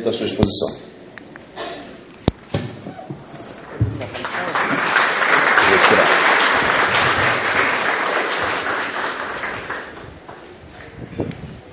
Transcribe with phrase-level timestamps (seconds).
[0.00, 0.68] da sua exposição.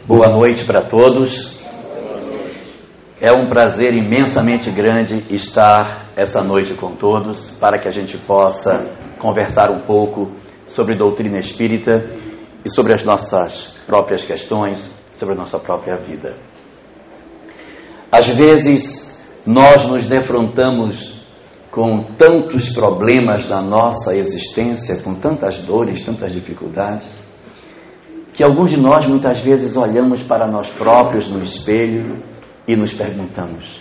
[0.06, 1.60] Boa noite para todos.
[3.22, 8.96] É um prazer imensamente grande estar essa noite com todos para que a gente possa
[9.18, 10.32] conversar um pouco
[10.68, 12.10] sobre doutrina espírita
[12.66, 16.49] e sobre as nossas próprias questões, sobre a nossa própria vida.
[18.12, 21.20] Às vezes, nós nos defrontamos
[21.70, 27.20] com tantos problemas da nossa existência, com tantas dores, tantas dificuldades,
[28.34, 32.24] que alguns de nós muitas vezes olhamos para nós próprios no espelho
[32.68, 33.80] e nos perguntamos: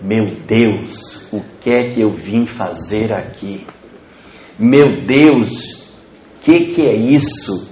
[0.00, 3.66] Meu Deus, o que é que eu vim fazer aqui?
[4.58, 5.82] Meu Deus,
[6.36, 7.70] o que, que é isso?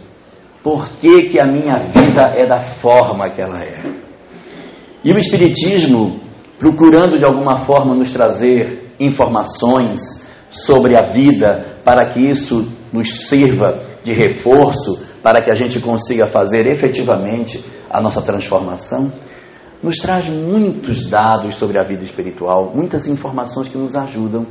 [0.62, 4.05] Por que, que a minha vida é da forma que ela é?
[5.06, 6.18] E o Espiritismo,
[6.58, 13.84] procurando de alguma forma nos trazer informações sobre a vida, para que isso nos sirva
[14.02, 19.12] de reforço, para que a gente consiga fazer efetivamente a nossa transformação,
[19.80, 24.44] nos traz muitos dados sobre a vida espiritual, muitas informações que nos ajudam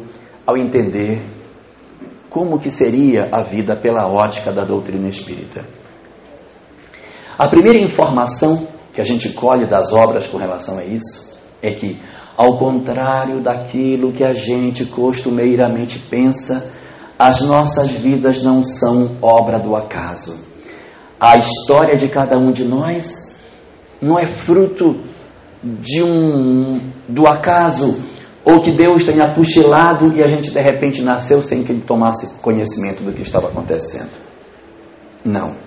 [0.47, 1.21] ao entender
[2.29, 5.65] como que seria a vida pela ótica da doutrina espírita.
[7.37, 11.99] A primeira informação que a gente colhe das obras com relação a isso é que,
[12.37, 16.71] ao contrário daquilo que a gente costumeiramente pensa,
[17.19, 20.37] as nossas vidas não são obra do acaso.
[21.19, 23.37] A história de cada um de nós
[24.01, 25.01] não é fruto
[25.63, 28.01] de um do acaso
[28.45, 32.41] ou que Deus tenha cochilado e a gente de repente nasceu sem que ele tomasse
[32.41, 34.11] conhecimento do que estava acontecendo.
[35.23, 35.64] Não.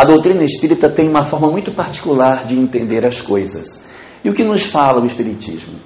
[0.00, 3.84] A doutrina espírita tem uma forma muito particular de entender as coisas.
[4.24, 5.78] E o que nos fala o Espiritismo?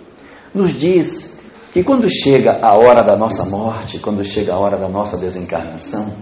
[0.54, 4.88] Nos diz que quando chega a hora da nossa morte, quando chega a hora da
[4.88, 6.14] nossa desencarnação,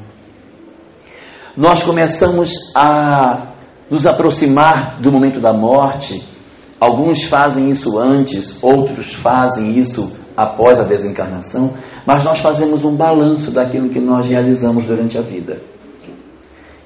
[1.55, 3.49] nós começamos a
[3.91, 6.27] nos aproximar do momento da morte.
[6.81, 11.75] Alguns fazem isso antes, outros fazem isso após a desencarnação,
[12.07, 15.61] mas nós fazemos um balanço daquilo que nós realizamos durante a vida.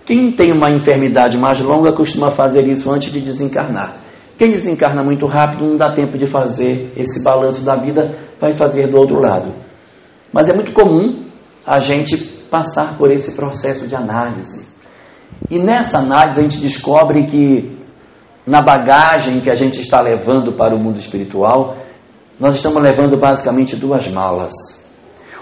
[0.06, 3.96] Quem tem uma enfermidade mais longa costuma fazer isso antes de desencarnar.
[4.38, 8.86] Quem desencarna muito rápido não dá tempo de fazer esse balanço da vida, vai fazer
[8.86, 9.52] do outro lado.
[10.32, 11.26] Mas é muito comum
[11.66, 14.68] a gente passar por esse processo de análise.
[15.50, 17.76] E nessa análise a gente descobre que
[18.46, 21.76] na bagagem que a gente está levando para o mundo espiritual,
[22.38, 24.52] nós estamos levando basicamente duas malas.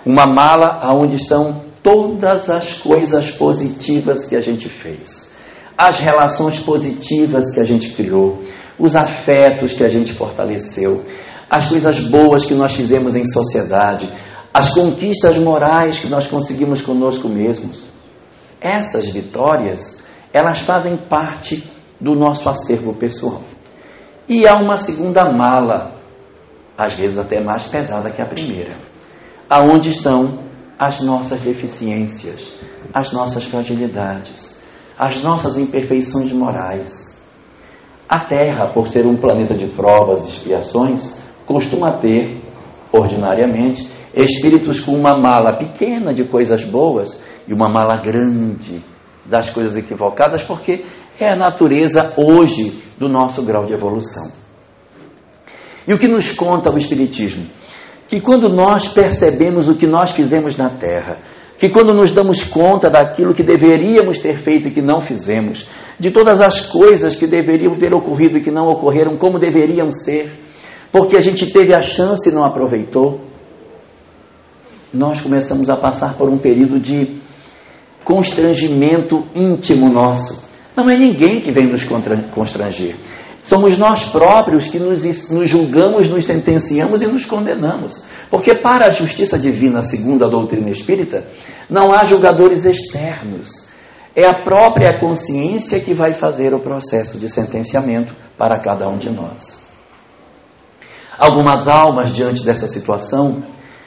[0.07, 5.31] Uma mala onde estão todas as coisas positivas que a gente fez,
[5.77, 8.43] as relações positivas que a gente criou,
[8.79, 11.05] os afetos que a gente fortaleceu,
[11.49, 14.09] as coisas boas que nós fizemos em sociedade,
[14.53, 17.85] as conquistas morais que nós conseguimos conosco mesmos.
[18.61, 20.03] Essas vitórias,
[20.33, 21.63] elas fazem parte
[22.01, 23.43] do nosso acervo pessoal.
[24.27, 26.01] E há uma segunda mala,
[26.79, 28.79] às vezes até mais pesada que a primeira,
[29.51, 30.44] aonde estão
[30.79, 32.61] as nossas deficiências,
[32.93, 34.63] as nossas fragilidades,
[34.99, 37.15] as nossas imperfeições morais.
[38.09, 42.41] A Terra, por ser um planeta de provas e expiações, costuma ter,
[42.93, 48.83] ordinariamente, espíritos com uma mala pequena de coisas boas e uma mala grande
[49.25, 50.85] das coisas equivocadas, porque
[51.19, 54.31] é a natureza hoje do nosso grau de evolução.
[55.87, 57.47] E o que nos conta o Espiritismo?
[58.09, 61.19] Que quando nós percebemos o que nós fizemos na Terra,
[61.59, 66.11] que quando nos damos conta daquilo que deveríamos ter feito e que não fizemos, de
[66.11, 70.31] todas as coisas que deveriam ter ocorrido e que não ocorreram como deveriam ser,
[70.93, 73.21] porque a gente teve a chance e não aproveitou,
[74.93, 77.21] nós começamos a passar por um período de
[78.05, 80.45] constrangimento íntimo nosso.
[80.77, 82.95] Não é ninguém que vem nos constranger.
[83.45, 88.03] Somos nós próprios que nos, nos, julgamos, nos sentenciamos e nos condenamos.
[88.31, 91.29] Porque para a justiça divina, segundo a doutrina espírita,
[91.69, 93.69] não há julgadores externos.
[94.17, 99.11] É a própria consciência que vai fazer o processo de sentenciamento para cada um de
[99.11, 99.71] nós.
[101.19, 103.45] Algumas almas, diante dessa situação,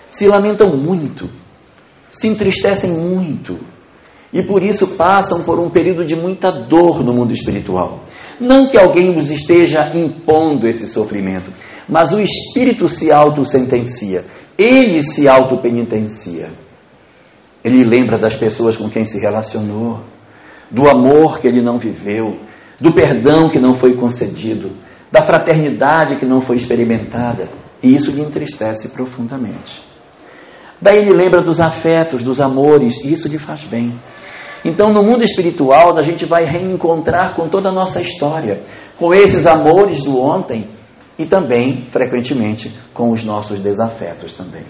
[0.08, 1.28] se lamentam muito,
[2.12, 3.58] se entristecem muito,
[4.32, 8.04] e por isso passam por um período de muita dor no mundo espiritual.
[8.40, 11.52] Não que alguém os esteja impondo esse sofrimento,
[11.88, 14.26] mas o espírito se auto-sentencia,
[14.58, 16.52] ele se auto-penitencia.
[17.64, 20.04] Ele lembra das pessoas com quem se relacionou,
[20.70, 22.40] do amor que ele não viveu,
[22.80, 24.72] do perdão que não foi concedido,
[25.12, 27.50] da fraternidade que não foi experimentada,
[27.82, 29.82] e isso lhe entristece profundamente.
[30.82, 33.98] Daí ele lembra dos afetos, dos amores, e isso lhe faz bem.
[34.66, 38.62] Então, no mundo espiritual, a gente vai reencontrar com toda a nossa história,
[38.98, 40.68] com esses amores do ontem
[41.18, 44.66] e também, frequentemente, com os nossos desafetos também.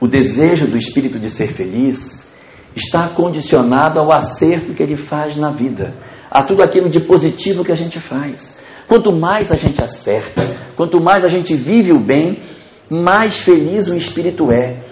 [0.00, 2.28] O desejo do espírito de ser feliz
[2.74, 5.94] está condicionado ao acerto que ele faz na vida,
[6.30, 8.58] a tudo aquilo de positivo que a gente faz.
[8.86, 10.42] Quanto mais a gente acerta,
[10.76, 12.40] quanto mais a gente vive o bem,
[12.88, 14.87] mais feliz o espírito é.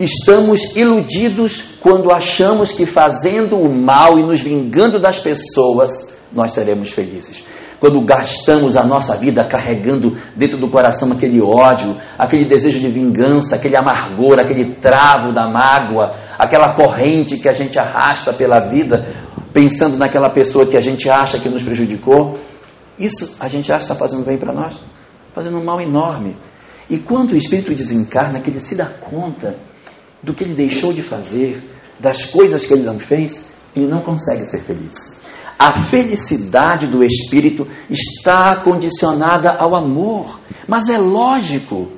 [0.00, 5.90] Estamos iludidos quando achamos que fazendo o mal e nos vingando das pessoas,
[6.32, 7.44] nós seremos felizes.
[7.80, 13.56] Quando gastamos a nossa vida carregando dentro do coração aquele ódio, aquele desejo de vingança,
[13.56, 19.04] aquele amargor, aquele travo da mágoa, aquela corrente que a gente arrasta pela vida,
[19.52, 22.34] pensando naquela pessoa que a gente acha que nos prejudicou,
[22.96, 24.78] isso a gente acha que está fazendo bem para nós,
[25.34, 26.36] fazendo um mal enorme.
[26.88, 29.67] E quando o espírito desencarna, que ele se dá conta
[30.22, 31.62] do que ele deixou de fazer,
[31.98, 35.18] das coisas que ele não fez, ele não consegue ser feliz.
[35.58, 41.88] A felicidade do espírito está condicionada ao amor, mas é lógico,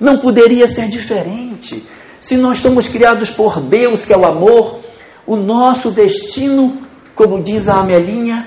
[0.00, 1.84] não poderia ser diferente.
[2.20, 4.80] Se nós somos criados por Deus, que é o amor,
[5.24, 6.82] o nosso destino,
[7.14, 8.46] como diz a Amelinha,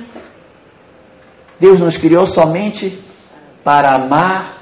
[1.59, 2.99] Deus nos criou somente
[3.63, 4.57] para amar.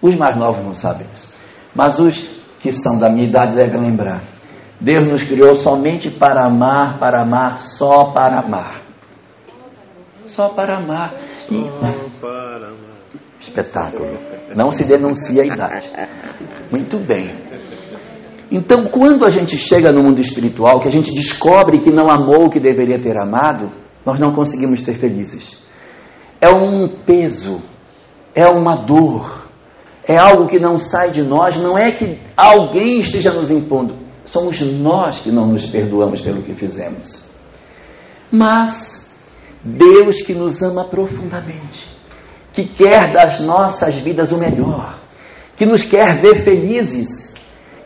[0.00, 1.34] Os mais novos não sabem isso,
[1.74, 4.22] mas os que são da minha idade devem lembrar.
[4.80, 8.80] Deus nos criou somente para amar, para amar, só para amar
[10.30, 11.14] só para amar.
[11.50, 11.64] E...
[12.20, 12.90] para amar.
[13.40, 14.18] Espetáculo.
[14.54, 15.90] Não se denuncia a idade.
[16.70, 17.30] Muito bem.
[18.50, 22.46] Então, quando a gente chega no mundo espiritual, que a gente descobre que não amou
[22.46, 23.70] o que deveria ter amado,
[24.04, 25.64] nós não conseguimos ser felizes.
[26.40, 27.62] É um peso,
[28.34, 29.39] é uma dor,
[30.06, 34.60] é algo que não sai de nós, não é que alguém esteja nos impondo, somos
[34.60, 37.24] nós que não nos perdoamos pelo que fizemos.
[38.30, 39.10] Mas
[39.62, 41.86] Deus que nos ama profundamente,
[42.52, 44.98] que quer das nossas vidas o melhor,
[45.56, 47.34] que nos quer ver felizes,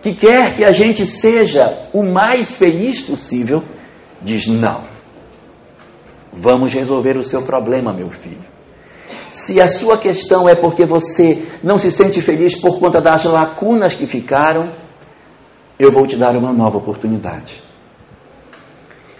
[0.02, 3.62] que quer que a gente seja o mais feliz possível,
[4.22, 4.82] diz: não.
[6.32, 8.53] Vamos resolver o seu problema, meu filho.
[9.34, 13.96] Se a sua questão é porque você não se sente feliz por conta das lacunas
[13.96, 14.70] que ficaram,
[15.76, 17.60] eu vou te dar uma nova oportunidade.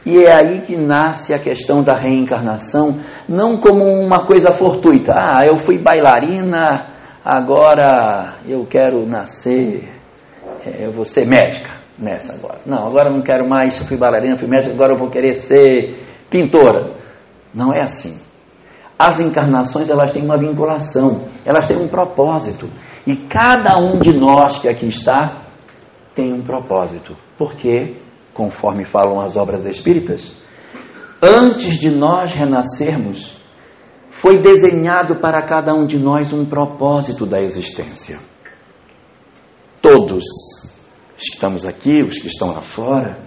[0.07, 5.15] E é aí que nasce a questão da reencarnação, não como uma coisa fortuita.
[5.17, 6.93] Ah, eu fui bailarina,
[7.25, 9.89] agora eu quero nascer,
[10.65, 12.61] é, eu vou ser médica nessa agora.
[12.65, 15.35] Não, agora eu não quero mais, eu fui bailarina, fui médica, agora eu vou querer
[15.35, 16.93] ser pintora.
[17.53, 18.24] Não é assim.
[18.99, 22.69] As encarnações elas têm uma vinculação, elas têm um propósito.
[23.07, 25.43] E cada um de nós que aqui está
[26.15, 27.17] tem um propósito.
[27.37, 27.97] Por quê?
[28.35, 30.33] conforme falam as obras espíritas,
[31.23, 33.39] antes de nós renascermos,
[34.11, 38.19] foi desenhado para cada um de nós um propósito da existência.
[39.81, 40.25] Todos,
[41.17, 43.19] os que estamos aqui, os que estão lá fora,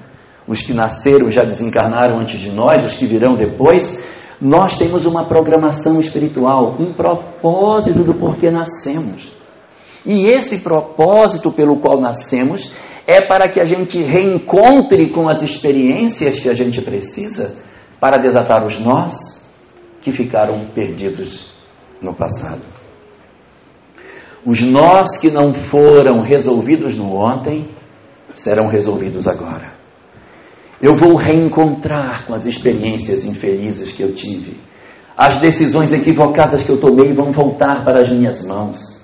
[0.47, 4.05] os que nasceram já desencarnaram antes de nós, os que virão depois,
[4.39, 9.31] nós temos uma programação espiritual, um propósito do porquê nascemos.
[10.05, 12.73] E esse propósito pelo qual nascemos
[13.07, 17.55] é para que a gente reencontre com as experiências que a gente precisa
[17.99, 19.15] para desatar os nós
[20.01, 21.55] que ficaram perdidos
[22.01, 22.61] no passado.
[24.45, 27.67] Os nós que não foram resolvidos no ontem
[28.33, 29.76] serão resolvidos agora.
[30.81, 34.59] Eu vou reencontrar com as experiências infelizes que eu tive.
[35.17, 38.97] As decisões equivocadas que eu tomei vão voltar para as minhas mãos.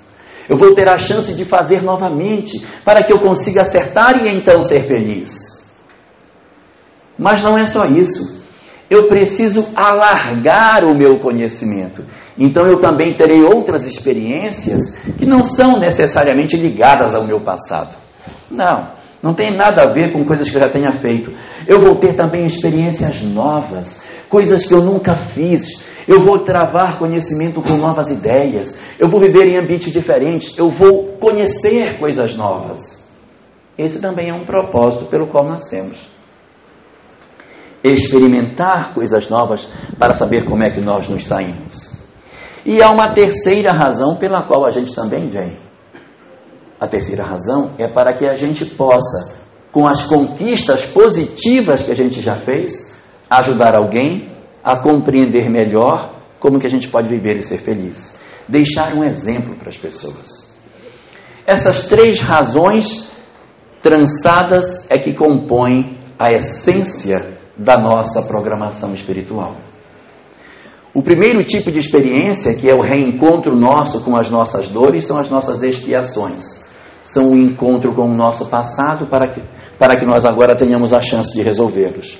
[0.47, 4.61] Eu vou ter a chance de fazer novamente para que eu consiga acertar e então
[4.61, 5.71] ser feliz.
[7.17, 8.43] Mas não é só isso.
[8.89, 12.03] Eu preciso alargar o meu conhecimento.
[12.37, 17.95] Então eu também terei outras experiências que não são necessariamente ligadas ao meu passado.
[18.51, 21.33] Não, não tem nada a ver com coisas que eu já tenha feito.
[21.67, 27.61] Eu vou ter também experiências novas, coisas que eu nunca fiz, eu vou travar conhecimento
[27.61, 33.03] com novas ideias, eu vou viver em ambientes diferentes, eu vou conhecer coisas novas.
[33.77, 36.11] Esse também é um propósito pelo qual nascemos.
[37.83, 39.67] Experimentar coisas novas
[39.97, 41.93] para saber como é que nós nos saímos.
[42.65, 45.57] E há uma terceira razão pela qual a gente também vem.
[46.79, 49.42] A terceira razão é para que a gente possa,
[49.73, 54.29] com as conquistas positivas que a gente já fez, ajudar alguém
[54.63, 58.17] a compreender melhor como que a gente pode viver e ser feliz.
[58.47, 60.57] Deixar um exemplo para as pessoas.
[61.45, 63.11] Essas três razões
[63.81, 69.55] trançadas é que compõem a essência da nossa programação espiritual.
[70.93, 75.17] O primeiro tipo de experiência, que é o reencontro nosso com as nossas dores, são
[75.17, 76.61] as nossas expiações.
[77.03, 79.41] São o encontro com o nosso passado para que,
[79.83, 82.17] para que nós agora tenhamos a chance de resolvê-los.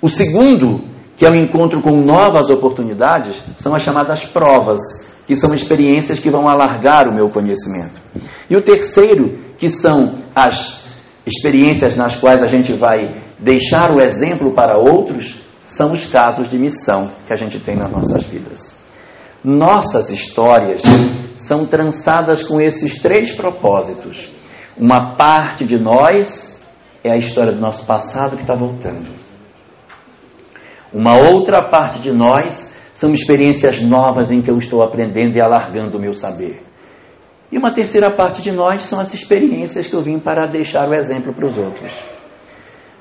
[0.00, 0.80] O segundo,
[1.14, 4.80] que é o encontro com novas oportunidades, são as chamadas provas,
[5.26, 8.00] que são experiências que vão alargar o meu conhecimento.
[8.48, 10.86] E o terceiro, que são as
[11.26, 15.36] experiências nas quais a gente vai deixar o exemplo para outros,
[15.66, 18.74] são os casos de missão que a gente tem nas nossas vidas.
[19.44, 20.80] Nossas histórias
[21.36, 24.30] são trançadas com esses três propósitos.
[24.78, 26.55] Uma parte de nós
[27.06, 29.08] é a história do nosso passado que está voltando.
[30.92, 35.98] Uma outra parte de nós são experiências novas em que eu estou aprendendo e alargando
[35.98, 36.62] o meu saber.
[37.52, 40.94] E uma terceira parte de nós são as experiências que eu vim para deixar o
[40.94, 41.92] exemplo para os outros.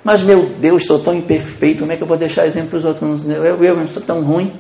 [0.04, 2.86] Mas, meu Deus, sou tão imperfeito, como é que eu vou deixar exemplo para os
[2.86, 3.28] outros?
[3.28, 4.54] Eu, eu, eu sou tão ruim,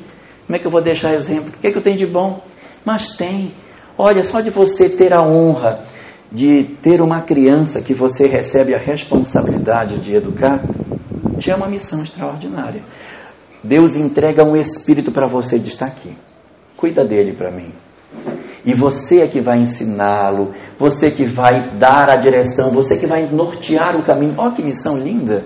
[0.45, 1.49] como é que eu vou deixar exemplo?
[1.49, 2.41] O que, é que eu tenho de bom?
[2.83, 3.53] Mas tem.
[3.97, 5.83] Olha, só de você ter a honra
[6.35, 10.61] de ter uma criança que você recebe a responsabilidade de educar,
[11.39, 12.81] já é uma missão extraordinária.
[13.63, 16.13] Deus entrega um espírito para você de estar aqui.
[16.75, 17.71] Cuida dele para mim.
[18.65, 23.27] E você é que vai ensiná-lo, você que vai dar a direção, você que vai
[23.27, 24.35] nortear o caminho.
[24.37, 25.43] Olha que missão linda!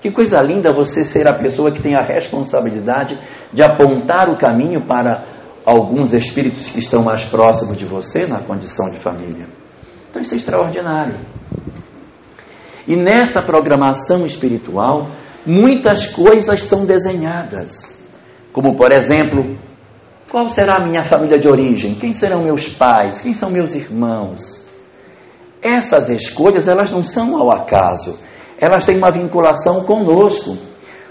[0.00, 3.18] Que coisa linda você ser a pessoa que tem a responsabilidade
[3.52, 5.24] de apontar o caminho para
[5.64, 9.63] alguns espíritos que estão mais próximos de você na condição de família.
[10.14, 11.16] Então isso é extraordinário.
[12.86, 15.08] E nessa programação espiritual,
[15.44, 18.00] muitas coisas são desenhadas.
[18.52, 19.58] Como, por exemplo,
[20.30, 21.96] qual será a minha família de origem?
[21.96, 23.22] Quem serão meus pais?
[23.22, 24.64] Quem são meus irmãos?
[25.60, 28.16] Essas escolhas, elas não são ao acaso.
[28.56, 30.56] Elas têm uma vinculação conosco.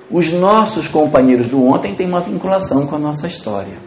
[0.10, 3.80] Os nossos companheiros do ontem têm uma vinculação com a nossa história.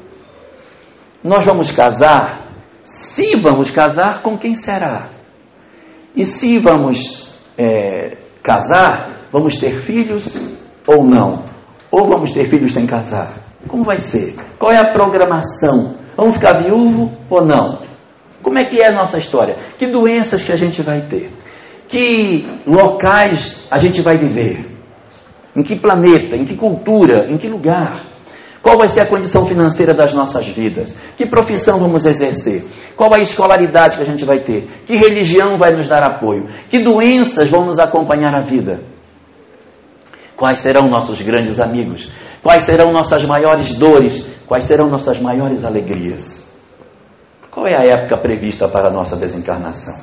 [1.24, 2.45] Nós vamos casar?
[2.86, 5.08] Se vamos casar, com quem será?
[6.14, 11.42] E se vamos é, casar, vamos ter filhos ou não?
[11.90, 13.40] Ou vamos ter filhos sem casar?
[13.66, 14.36] Como vai ser?
[14.56, 15.96] Qual é a programação?
[16.16, 17.82] Vamos ficar viúvo ou não?
[18.40, 19.56] Como é que é a nossa história?
[19.76, 21.32] Que doenças que a gente vai ter?
[21.88, 24.64] Que locais a gente vai viver?
[25.56, 26.36] Em que planeta?
[26.36, 27.26] Em que cultura?
[27.28, 28.04] Em que lugar?
[28.66, 30.92] Qual vai ser a condição financeira das nossas vidas?
[31.16, 32.64] Que profissão vamos exercer?
[32.96, 34.68] Qual a escolaridade que a gente vai ter?
[34.84, 36.48] Que religião vai nos dar apoio?
[36.68, 38.80] Que doenças vão nos acompanhar a vida?
[40.36, 42.10] Quais serão nossos grandes amigos?
[42.42, 44.26] Quais serão nossas maiores dores?
[44.48, 46.52] Quais serão nossas maiores alegrias?
[47.52, 49.94] Qual é a época prevista para a nossa desencarnação?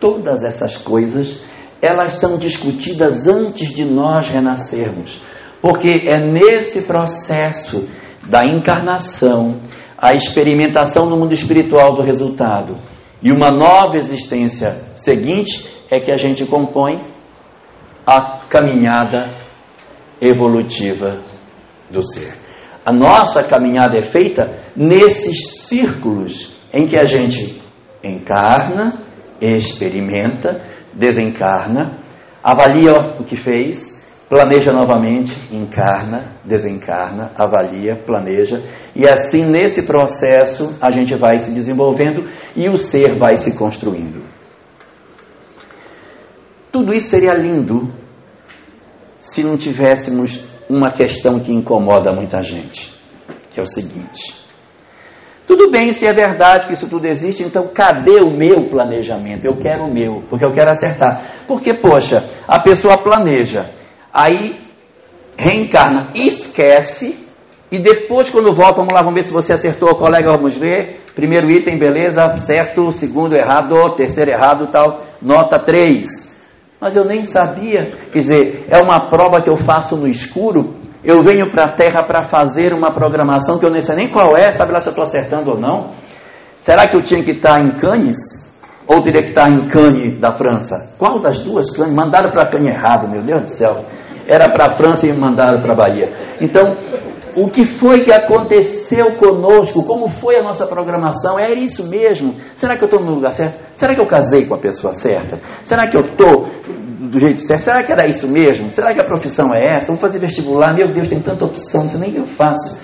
[0.00, 1.40] Todas essas coisas,
[1.80, 5.22] elas são discutidas antes de nós renascermos,
[5.64, 7.88] porque é nesse processo
[8.28, 9.62] da encarnação,
[9.96, 12.76] a experimentação no mundo espiritual do resultado
[13.22, 17.02] e uma nova existência seguinte é que a gente compõe
[18.06, 19.30] a caminhada
[20.20, 21.16] evolutiva
[21.90, 22.34] do ser.
[22.84, 24.42] A nossa caminhada é feita
[24.76, 27.58] nesses círculos em que a gente
[28.02, 29.02] encarna,
[29.40, 32.04] experimenta, desencarna,
[32.42, 34.03] avalia o que fez,
[34.34, 38.60] planeja novamente, encarna, desencarna, avalia, planeja,
[38.92, 44.24] e assim nesse processo a gente vai se desenvolvendo e o ser vai se construindo.
[46.72, 47.94] Tudo isso seria lindo
[49.20, 52.92] se não tivéssemos uma questão que incomoda muita gente,
[53.50, 54.34] que é o seguinte:
[55.46, 59.44] tudo bem se é verdade que isso tudo existe, então cadê o meu planejamento?
[59.44, 61.22] Eu quero o meu, porque eu quero acertar.
[61.46, 63.66] Porque, poxa, a pessoa planeja,
[64.14, 64.56] aí
[65.36, 67.18] reencarna, esquece,
[67.70, 71.00] e depois, quando volta, vamos lá, vamos ver se você acertou, colega, vamos ver.
[71.12, 72.92] Primeiro item, beleza, certo.
[72.92, 73.74] Segundo, errado.
[73.96, 75.02] Terceiro, errado, tal.
[75.20, 76.24] Nota 3
[76.84, 77.86] mas eu nem sabia.
[78.12, 80.74] Quer dizer, é uma prova que eu faço no escuro.
[81.02, 84.36] Eu venho para a Terra para fazer uma programação que eu nem sei nem qual
[84.36, 85.92] é, sabe lá se eu estou acertando ou não.
[86.60, 88.18] Será que eu tinha que estar em Cannes?
[88.86, 90.94] Ou teria que estar em Cannes da França?
[90.98, 91.94] Qual das duas Cannes?
[91.94, 93.82] Mandaram para Cannes errado, meu Deus do céu.
[94.26, 96.08] Era para a França e me mandaram para a Bahia.
[96.40, 96.64] Então,
[97.36, 99.84] o que foi que aconteceu conosco?
[99.84, 101.38] Como foi a nossa programação?
[101.38, 102.34] É isso mesmo?
[102.54, 103.58] Será que eu estou no lugar certo?
[103.74, 105.40] Será que eu casei com a pessoa certa?
[105.64, 106.46] Será que eu estou
[107.10, 107.64] do jeito certo?
[107.64, 108.70] Será que era isso mesmo?
[108.70, 109.88] Será que a profissão é essa?
[109.88, 110.74] Vou fazer vestibular?
[110.74, 112.80] Meu Deus, tem tanta opção, não sei nem o que eu faço.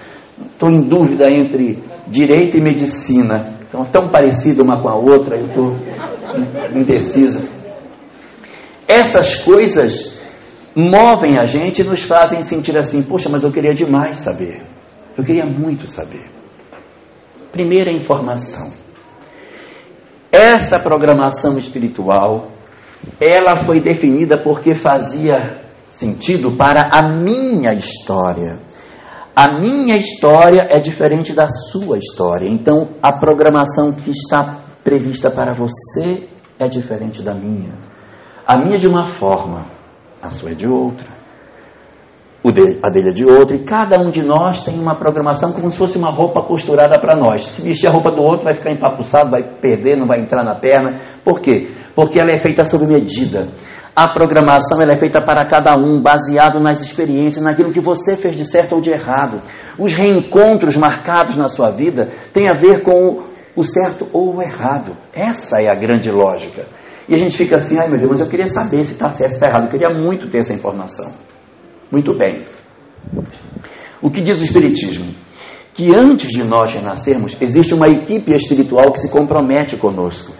[0.52, 3.46] estou em dúvida entre direito e medicina.
[3.68, 5.70] Então, tão parecida uma com a outra, eu estou
[6.74, 7.48] indeciso.
[8.88, 10.19] Essas coisas
[10.74, 14.62] movem a gente e nos fazem sentir assim: poxa, mas eu queria demais saber.
[15.16, 16.30] Eu queria muito saber.
[17.52, 18.72] Primeira informação.
[20.30, 22.52] Essa programação espiritual,
[23.20, 28.60] ela foi definida porque fazia sentido para a minha história.
[29.34, 32.48] A minha história é diferente da sua história.
[32.48, 37.72] Então, a programação que está prevista para você é diferente da minha.
[38.46, 39.66] A minha de uma forma,
[40.22, 41.20] a sua é de outra.
[42.82, 43.54] A dele é de outra.
[43.54, 47.14] E cada um de nós tem uma programação como se fosse uma roupa costurada para
[47.14, 47.44] nós.
[47.44, 50.54] Se vestir a roupa do outro, vai ficar empapuçado, vai perder, não vai entrar na
[50.54, 51.00] perna.
[51.22, 51.70] Por quê?
[51.94, 53.48] Porque ela é feita sob medida.
[53.94, 58.36] A programação ela é feita para cada um, baseado nas experiências, naquilo que você fez
[58.36, 59.42] de certo ou de errado.
[59.78, 63.24] Os reencontros marcados na sua vida têm a ver com
[63.54, 64.96] o certo ou o errado.
[65.12, 66.79] Essa é a grande lógica.
[67.10, 69.30] E a gente fica assim, ai meu Deus, mas eu queria saber se está certo
[69.30, 69.64] ou está errado.
[69.64, 71.12] Eu queria muito ter essa informação.
[71.90, 72.44] Muito bem.
[74.00, 75.12] O que diz o Espiritismo?
[75.74, 80.32] Que antes de nós renascermos, existe uma equipe espiritual que se compromete conosco.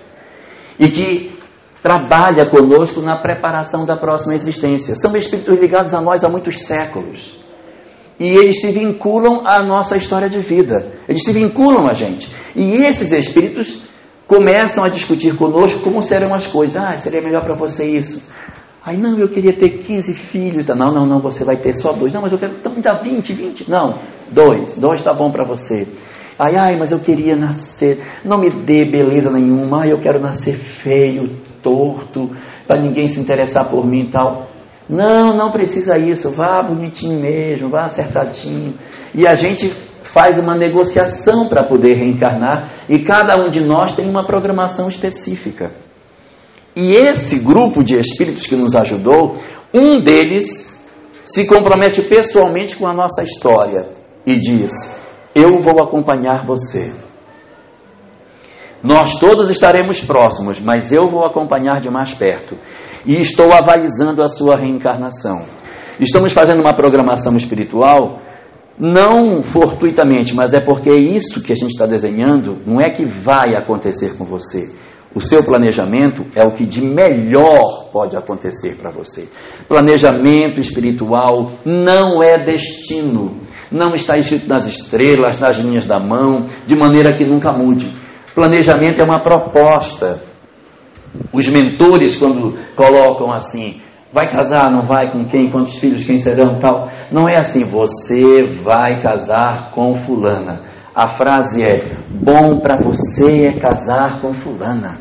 [0.79, 1.37] E que
[1.83, 4.95] trabalha conosco na preparação da próxima existência.
[4.95, 7.43] São espíritos ligados a nós há muitos séculos.
[8.21, 10.87] E eles se vinculam à nossa história de vida.
[11.09, 12.31] Eles se vinculam a gente.
[12.55, 13.90] E esses espíritos
[14.31, 16.77] começam a discutir conosco como serão as coisas.
[16.77, 18.33] Ah, seria melhor para você isso.
[18.81, 20.69] Ai, não, eu queria ter 15 filhos.
[20.69, 22.15] Não, não, não, você vai ter só dois.
[22.15, 22.55] Não, mas eu quero.
[22.61, 23.69] Então dá 20, 20.
[23.69, 23.99] Não,
[24.31, 24.79] dois.
[24.79, 25.89] Dois está bom para você.
[26.39, 28.07] Ai, ai, mas eu queria nascer.
[28.25, 29.83] Não me dê beleza nenhuma.
[29.83, 31.29] Ai, eu quero nascer feio,
[31.61, 32.31] torto,
[32.69, 34.49] para ninguém se interessar por mim e tal.
[34.89, 38.75] Não, não precisa isso, vá bonitinho mesmo, vá acertadinho.
[39.13, 39.73] E a gente
[40.13, 45.73] faz uma negociação para poder reencarnar e cada um de nós tem uma programação específica.
[46.75, 49.37] E esse grupo de espíritos que nos ajudou,
[49.73, 50.81] um deles
[51.25, 53.89] se compromete pessoalmente com a nossa história
[54.27, 54.71] e diz:
[55.35, 56.93] Eu vou acompanhar você.
[58.83, 62.57] Nós todos estaremos próximos, mas eu vou acompanhar de mais perto.
[63.05, 65.45] E estou avalizando a sua reencarnação.
[65.99, 68.21] Estamos fazendo uma programação espiritual,
[68.81, 73.05] não fortuitamente, mas é porque é isso que a gente está desenhando, não é que
[73.05, 74.75] vai acontecer com você.
[75.15, 79.29] O seu planejamento é o que de melhor pode acontecer para você.
[79.69, 83.41] Planejamento espiritual não é destino.
[83.71, 87.87] Não está escrito nas estrelas, nas linhas da mão, de maneira que nunca mude.
[88.35, 90.23] Planejamento é uma proposta.
[91.33, 93.81] Os mentores, quando colocam assim,
[94.13, 98.43] vai casar, não vai, com quem, quantos filhos, quem serão, tal, não é assim, você
[98.63, 100.61] vai casar com fulana.
[100.95, 101.79] A frase é:
[102.11, 104.99] bom para você é casar com fulana.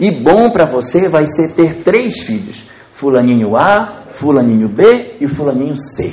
[0.00, 5.76] E bom para você vai ser ter três filhos: fulaninho A, fulaninho B e fulaninho
[5.76, 6.12] C.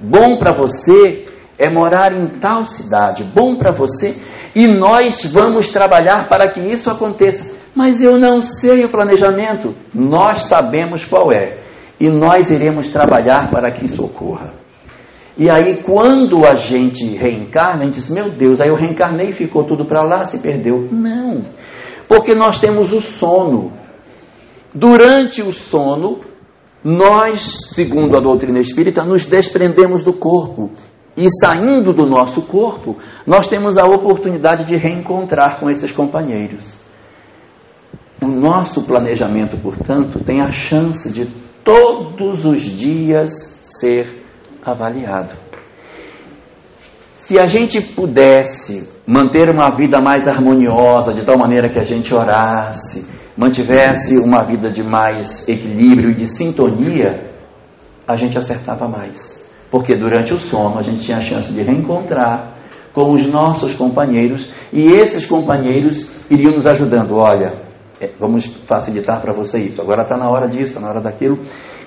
[0.00, 1.26] Bom para você
[1.58, 3.24] é morar em tal cidade.
[3.24, 4.16] Bom para você
[4.54, 7.61] e nós vamos trabalhar para que isso aconteça.
[7.74, 9.74] Mas eu não sei o planejamento.
[9.94, 11.58] Nós sabemos qual é.
[11.98, 14.54] E nós iremos trabalhar para que isso ocorra.
[15.36, 19.32] E aí, quando a gente reencarna, a gente diz: Meu Deus, aí eu reencarnei e
[19.32, 20.88] ficou tudo para lá, se perdeu.
[20.90, 21.44] Não.
[22.06, 23.72] Porque nós temos o sono.
[24.74, 26.20] Durante o sono,
[26.84, 30.70] nós, segundo a doutrina espírita, nos desprendemos do corpo
[31.16, 36.81] e saindo do nosso corpo, nós temos a oportunidade de reencontrar com esses companheiros.
[38.22, 41.26] O nosso planejamento, portanto, tem a chance de
[41.64, 43.32] todos os dias
[43.64, 44.24] ser
[44.64, 45.34] avaliado.
[47.14, 52.14] Se a gente pudesse manter uma vida mais harmoniosa, de tal maneira que a gente
[52.14, 57.28] orasse, mantivesse uma vida de mais equilíbrio e de sintonia,
[58.06, 59.50] a gente acertava mais.
[59.68, 62.56] Porque durante o sono a gente tinha a chance de reencontrar
[62.94, 67.16] com os nossos companheiros e esses companheiros iriam nos ajudando.
[67.16, 67.71] Olha,
[68.18, 69.80] vamos facilitar para você isso.
[69.80, 71.38] Agora está na hora disso, está na hora daquilo.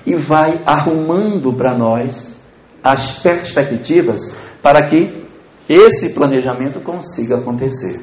[0.04, 2.40] E vai arrumando para nós
[2.82, 4.20] as perspectivas
[4.62, 5.24] para que
[5.68, 8.00] esse planejamento consiga acontecer.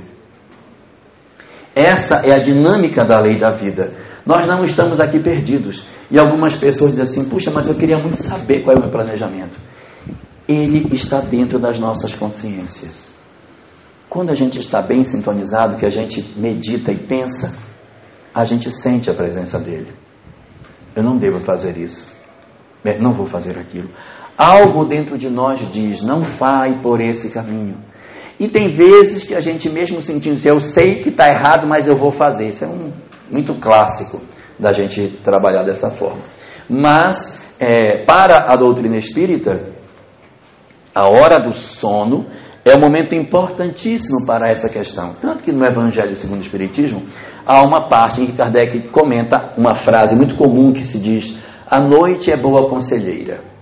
[1.75, 3.95] Essa é a dinâmica da lei da vida.
[4.25, 5.87] Nós não estamos aqui perdidos.
[6.11, 8.91] E algumas pessoas dizem assim: puxa, mas eu queria muito saber qual é o meu
[8.91, 9.57] planejamento
[10.47, 13.11] ele está dentro das nossas consciências.
[14.09, 17.57] Quando a gente está bem sintonizado, que a gente medita e pensa,
[18.33, 19.93] a gente sente a presença dele.
[20.95, 22.13] Eu não devo fazer isso.
[22.99, 23.89] Não vou fazer aquilo.
[24.37, 27.77] Algo dentro de nós diz: não vai por esse caminho.
[28.39, 31.95] E tem vezes que a gente mesmo sentindo, eu sei que está errado, mas eu
[31.95, 32.49] vou fazer.
[32.49, 32.91] Isso é um
[33.29, 34.21] muito clássico
[34.59, 36.21] da gente trabalhar dessa forma.
[36.69, 39.71] Mas, é, para a doutrina espírita,
[40.93, 42.27] a hora do sono
[42.65, 45.13] é um momento importantíssimo para essa questão.
[45.21, 47.03] Tanto que no Evangelho segundo o Espiritismo,
[47.45, 51.79] há uma parte em que Kardec comenta uma frase muito comum que se diz: A
[51.79, 53.53] noite é boa conselheira.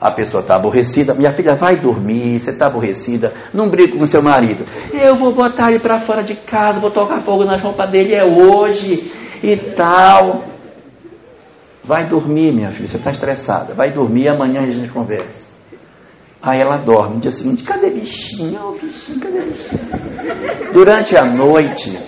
[0.00, 4.22] A pessoa está aborrecida, minha filha vai dormir, você está aborrecida, não brigue com seu
[4.22, 4.64] marido.
[4.94, 8.24] Eu vou botar ele para fora de casa, vou tocar fogo nas roupas dele, é
[8.24, 10.44] hoje e tal.
[11.84, 13.74] Vai dormir, minha filha, você está estressada.
[13.74, 15.50] Vai dormir, amanhã a gente conversa.
[16.42, 17.16] Aí ela dorme.
[17.16, 18.58] No dia seguinte, cadê bichinho?
[18.62, 20.72] Oh, bichinho, cadê bichinho?
[20.72, 21.98] Durante a noite,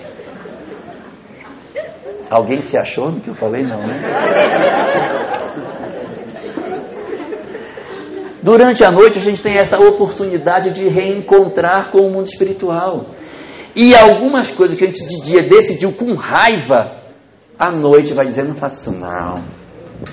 [2.33, 3.63] alguém se achou no que eu falei?
[3.63, 4.01] Não, né?
[8.41, 13.05] Durante a noite a gente tem essa oportunidade de reencontrar com o mundo espiritual.
[13.75, 16.97] E algumas coisas que a gente de dia decidiu com raiva,
[17.57, 19.35] à noite vai dizer: não faça isso não,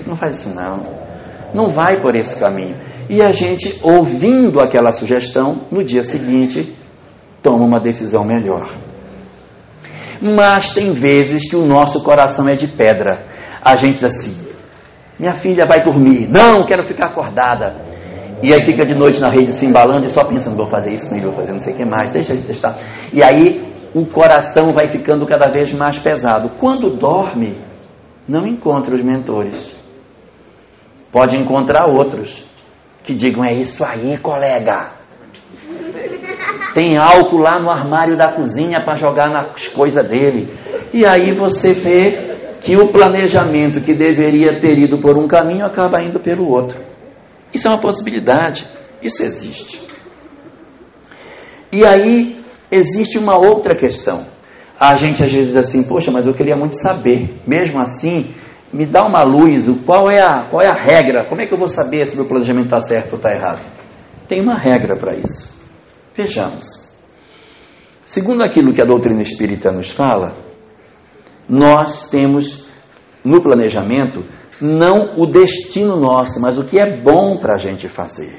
[0.07, 0.77] não faz isso não,
[1.53, 2.77] não vai por esse caminho.
[3.09, 6.73] E a gente, ouvindo aquela sugestão, no dia seguinte,
[7.43, 8.69] toma uma decisão melhor.
[10.21, 13.25] Mas tem vezes que o nosso coração é de pedra.
[13.63, 14.47] A gente diz assim:
[15.19, 17.81] minha filha vai dormir, não, quero ficar acordada.
[18.43, 21.09] E aí fica de noite na rede se embalando e só pensando, vou fazer isso,
[21.21, 22.77] vou fazer não sei o que mais, deixa de testar.
[23.13, 26.49] E aí o coração vai ficando cada vez mais pesado.
[26.59, 27.57] Quando dorme,
[28.27, 29.75] não encontra os mentores.
[31.11, 32.49] Pode encontrar outros
[33.03, 35.00] que digam, é isso aí, colega.
[36.73, 40.47] Tem álcool lá no armário da cozinha para jogar nas coisas dele.
[40.93, 42.31] E aí você vê
[42.61, 46.79] que o planejamento que deveria ter ido por um caminho acaba indo pelo outro.
[47.53, 48.65] Isso é uma possibilidade,
[49.01, 49.81] isso existe.
[51.71, 54.25] E aí existe uma outra questão.
[54.79, 57.41] A gente às vezes diz assim, poxa, mas eu queria muito saber.
[57.45, 58.33] Mesmo assim,
[58.71, 61.27] me dá uma luz, qual é a, qual é a regra?
[61.27, 63.65] Como é que eu vou saber se o meu planejamento está certo ou está errado?
[64.27, 65.50] Tem uma regra para isso.
[66.21, 66.65] Vejamos.
[68.05, 70.35] Segundo aquilo que a doutrina espírita nos fala,
[71.49, 72.69] nós temos
[73.25, 74.23] no planejamento
[74.61, 78.37] não o destino nosso, mas o que é bom para a gente fazer.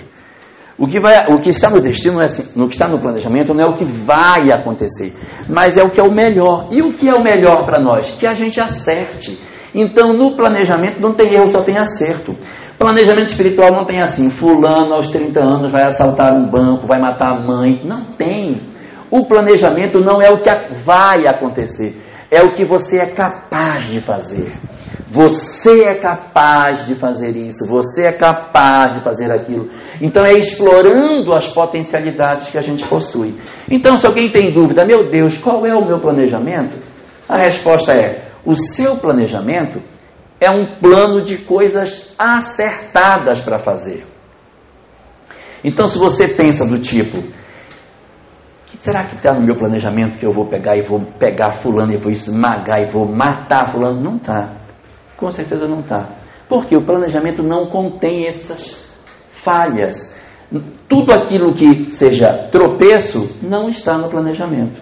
[0.79, 3.53] O que, vai, o que está no destino, é assim, no que está no planejamento,
[3.53, 5.13] não é o que vai acontecer,
[5.49, 6.69] mas é o que é o melhor.
[6.71, 8.17] E o que é o melhor para nós?
[8.17, 9.39] Que a gente acerte.
[9.75, 12.37] Então, no planejamento não tem erro, só tem acerto.
[12.83, 17.29] Planejamento espiritual não tem assim, fulano aos 30 anos vai assaltar um banco, vai matar
[17.29, 17.81] a mãe.
[17.85, 18.61] Não tem.
[19.09, 20.51] O planejamento não é o que
[20.83, 24.53] vai acontecer, é o que você é capaz de fazer.
[25.07, 29.69] Você é capaz de fazer isso, você é capaz de fazer aquilo.
[30.01, 33.41] Então é explorando as potencialidades que a gente possui.
[33.71, 36.81] Então, se alguém tem dúvida, meu Deus, qual é o meu planejamento?
[37.29, 39.92] A resposta é: o seu planejamento
[40.43, 44.05] é um plano de coisas acertadas para fazer.
[45.63, 47.23] Então, se você pensa do tipo,
[48.67, 51.93] que será que está no meu planejamento que eu vou pegar e vou pegar fulano
[51.93, 54.01] e vou esmagar e vou matar fulano?
[54.01, 54.49] Não está.
[55.17, 56.09] Com certeza não está.
[56.49, 58.93] Porque o planejamento não contém essas
[59.35, 60.21] falhas.
[60.89, 64.81] Tudo aquilo que seja tropeço não está no planejamento.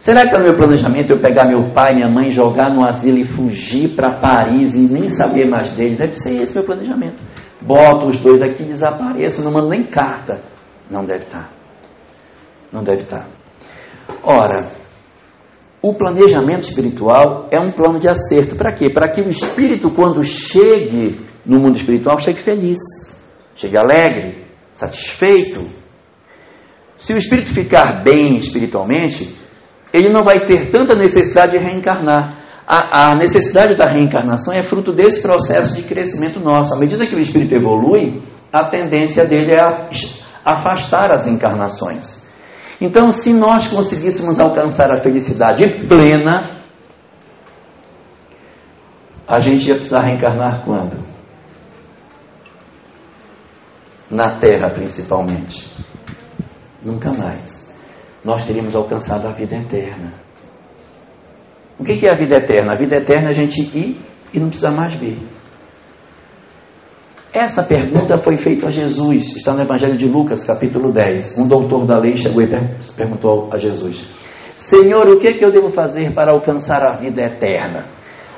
[0.00, 3.24] Será que no meu planejamento eu pegar meu pai, minha mãe, jogar no asilo e
[3.24, 5.98] fugir para Paris e nem saber mais deles?
[5.98, 7.22] Deve ser esse meu planejamento.
[7.60, 10.40] Boto os dois aqui e desapareço, não mando nem carta.
[10.90, 11.42] Não deve estar.
[11.42, 11.50] Tá.
[12.72, 13.24] Não deve estar.
[13.24, 13.28] Tá.
[14.24, 14.72] Ora,
[15.82, 18.56] o planejamento espiritual é um plano de acerto.
[18.56, 18.90] Para quê?
[18.90, 22.78] Para que o espírito, quando chegue no mundo espiritual, chegue feliz,
[23.54, 25.60] chegue alegre, satisfeito.
[26.96, 29.39] Se o espírito ficar bem espiritualmente,
[29.92, 32.30] ele não vai ter tanta necessidade de reencarnar.
[32.66, 36.72] A, a, necessidade da reencarnação é fruto desse processo de crescimento nosso.
[36.72, 38.22] À medida que o espírito evolui,
[38.52, 39.90] a tendência dele é
[40.44, 42.28] afastar as encarnações.
[42.80, 46.62] Então, se nós conseguíssemos alcançar a felicidade plena,
[49.26, 50.96] a gente ia precisar reencarnar quando?
[54.10, 55.70] Na Terra, principalmente.
[56.82, 57.69] Nunca mais.
[58.24, 60.12] Nós teríamos alcançado a vida eterna.
[61.78, 62.74] O que é a vida eterna?
[62.74, 63.98] A vida eterna é a gente ir
[64.34, 65.18] e não precisar mais vir.
[67.32, 71.38] Essa pergunta foi feita a Jesus, está no Evangelho de Lucas, capítulo 10.
[71.38, 72.48] Um doutor da lei chegou e
[72.96, 74.12] perguntou a Jesus:
[74.56, 77.86] Senhor, o que, é que eu devo fazer para alcançar a vida eterna?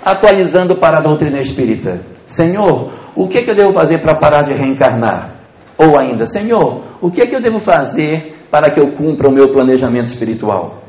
[0.05, 4.43] Atualizando para a doutrina espírita: Senhor, o que, é que eu devo fazer para parar
[4.43, 5.31] de reencarnar?
[5.79, 9.33] Ou ainda, Senhor, o que é que eu devo fazer para que eu cumpra o
[9.33, 10.83] meu planejamento espiritual?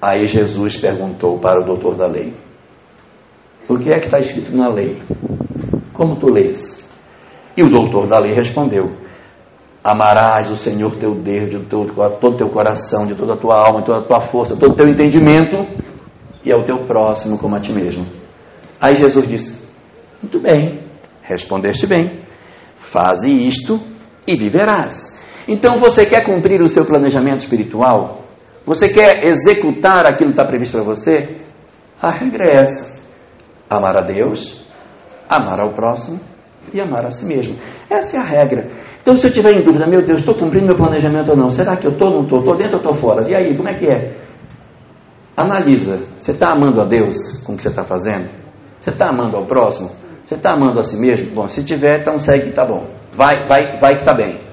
[0.00, 2.34] Aí Jesus perguntou para o doutor da lei:
[3.68, 5.00] O que é que está escrito na lei?
[5.92, 6.82] Como tu lês?
[7.56, 8.90] E o doutor da lei respondeu:
[9.84, 13.78] Amarás o Senhor teu Deus de todo o teu coração, de toda a tua alma,
[13.78, 15.56] de toda a tua força, todo o teu entendimento,
[16.44, 18.04] e ao teu próximo como a ti mesmo.
[18.80, 19.68] Aí Jesus disse:
[20.20, 20.80] Muito bem,
[21.22, 22.10] respondeste bem,
[22.78, 23.78] faze isto
[24.26, 25.21] e viverás.
[25.48, 28.22] Então você quer cumprir o seu planejamento espiritual?
[28.64, 31.36] Você quer executar aquilo que está previsto para você?
[32.00, 33.02] A regra é essa:
[33.68, 34.66] amar a Deus,
[35.28, 36.20] amar ao próximo
[36.72, 37.56] e amar a si mesmo.
[37.90, 38.70] Essa é a regra.
[39.00, 41.50] Então, se eu tiver em dúvida, meu Deus, estou cumprindo meu planejamento ou não?
[41.50, 42.38] Será que eu estou ou não estou?
[42.38, 43.28] Estou dentro ou estou fora?
[43.28, 44.16] E aí, como é que é?
[45.36, 46.04] Analisa.
[46.16, 48.30] Você está amando a Deus com o que você está fazendo?
[48.78, 49.90] Você está amando ao próximo?
[50.24, 51.34] Você está amando a si mesmo?
[51.34, 52.86] Bom, se tiver, então segue que está bom.
[53.12, 54.51] Vai, vai, vai que está bem.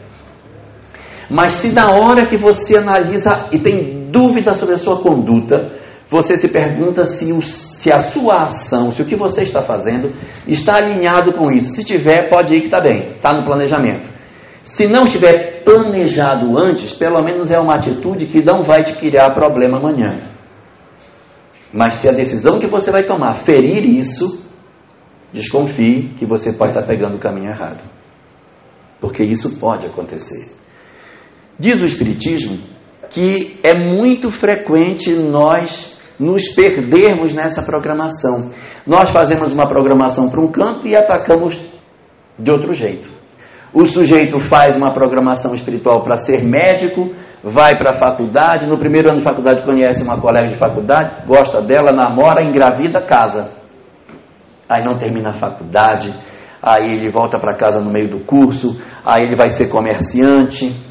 [1.29, 5.71] Mas se na hora que você analisa e tem dúvida sobre a sua conduta,
[6.07, 10.11] você se pergunta se, o, se a sua ação, se o que você está fazendo
[10.47, 11.75] está alinhado com isso.
[11.75, 14.09] Se tiver, pode ir que está bem, está no planejamento.
[14.63, 19.29] Se não estiver planejado antes, pelo menos é uma atitude que não vai te criar
[19.31, 20.17] problema amanhã.
[21.71, 24.43] Mas se a decisão que você vai tomar ferir isso,
[25.31, 27.81] desconfie que você pode estar pegando o caminho errado.
[28.99, 30.58] Porque isso pode acontecer.
[31.59, 32.57] Diz o Espiritismo
[33.09, 38.51] que é muito frequente nós nos perdermos nessa programação.
[38.85, 41.59] Nós fazemos uma programação para um canto e atacamos
[42.37, 43.09] de outro jeito.
[43.73, 49.09] O sujeito faz uma programação espiritual para ser médico, vai para a faculdade, no primeiro
[49.09, 53.51] ano de faculdade conhece uma colega de faculdade, gosta dela, namora, engravida, casa.
[54.67, 56.13] Aí não termina a faculdade,
[56.61, 60.88] aí ele volta para casa no meio do curso, aí ele vai ser comerciante.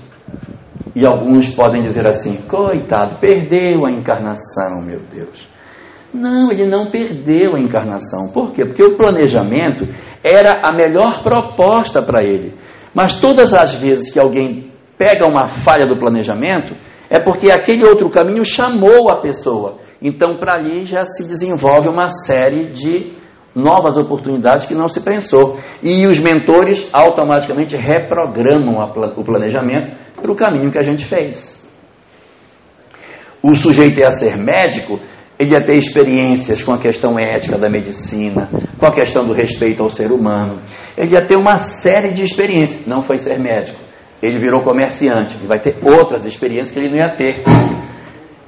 [0.99, 5.49] E alguns podem dizer assim: coitado, perdeu a encarnação, meu Deus.
[6.13, 8.33] Não, ele não perdeu a encarnação.
[8.33, 8.65] Por quê?
[8.65, 9.85] Porque o planejamento
[10.25, 12.53] era a melhor proposta para ele.
[12.93, 16.75] Mas todas as vezes que alguém pega uma falha do planejamento,
[17.09, 19.77] é porque aquele outro caminho chamou a pessoa.
[20.03, 23.13] Então, para ali já se desenvolve uma série de
[23.55, 25.61] novas oportunidades que não se pensou.
[25.81, 28.83] E os mentores automaticamente reprogramam
[29.17, 31.59] o planejamento para o caminho que a gente fez.
[33.43, 34.99] O sujeito ia ser médico,
[35.39, 39.83] ele ia ter experiências com a questão ética da medicina, com a questão do respeito
[39.83, 40.61] ao ser humano.
[40.97, 42.87] Ele ia ter uma série de experiências.
[42.87, 43.79] Não foi ser médico.
[44.21, 45.37] Ele virou comerciante.
[45.39, 47.45] Ele vai ter outras experiências que ele não ia ter.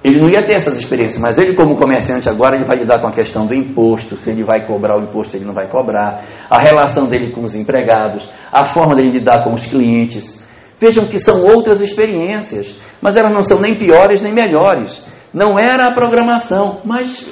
[0.02, 3.09] Ele não ia ter essas experiências, mas ele, como comerciante, agora ele vai lidar com
[3.09, 6.24] a questão do imposto, se ele vai cobrar o imposto, se ele não vai cobrar,
[6.48, 10.39] a relação dele com os empregados, a forma dele lidar com os clientes.
[10.80, 15.04] Vejam que são outras experiências, mas elas não são nem piores nem melhores.
[15.32, 17.30] Não era a programação, mas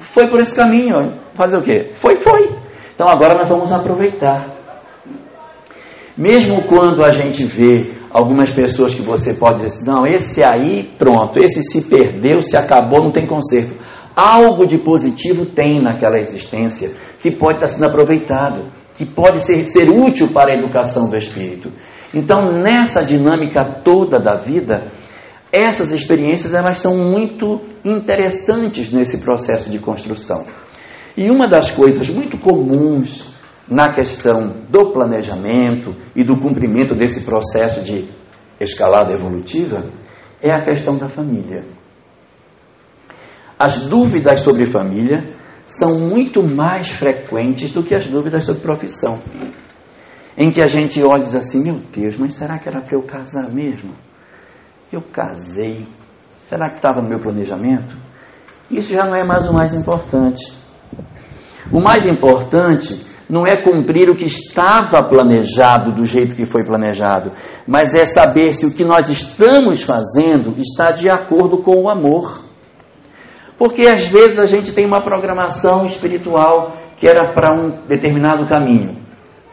[0.00, 1.12] foi por esse caminho.
[1.36, 1.92] Fazer o quê?
[1.96, 2.50] Foi, foi.
[2.92, 4.52] Então agora nós vamos aproveitar.
[6.16, 10.88] Mesmo quando a gente vê algumas pessoas que você pode dizer assim, não, esse aí,
[10.98, 13.74] pronto, esse se perdeu, se acabou, não tem conserto.
[14.14, 19.88] Algo de positivo tem naquela existência que pode estar sendo aproveitado, que pode ser, ser
[19.88, 21.72] útil para a educação do espírito.
[22.14, 24.92] Então, nessa dinâmica toda da vida,
[25.52, 30.46] essas experiências elas são muito interessantes nesse processo de construção.
[31.16, 33.34] E uma das coisas muito comuns
[33.68, 38.08] na questão do planejamento e do cumprimento desse processo de
[38.60, 39.84] escalada evolutiva
[40.40, 41.64] é a questão da família.
[43.58, 45.34] As dúvidas sobre família
[45.66, 49.20] são muito mais frequentes do que as dúvidas sobre profissão.
[50.36, 52.98] Em que a gente olha e diz assim: meu Deus, mas será que era para
[52.98, 53.92] eu casar mesmo?
[54.92, 55.86] Eu casei.
[56.48, 57.96] Será que estava no meu planejamento?
[58.70, 60.52] Isso já não é mais o mais importante.
[61.72, 67.32] O mais importante não é cumprir o que estava planejado do jeito que foi planejado,
[67.66, 72.42] mas é saber se o que nós estamos fazendo está de acordo com o amor.
[73.56, 79.03] Porque às vezes a gente tem uma programação espiritual que era para um determinado caminho.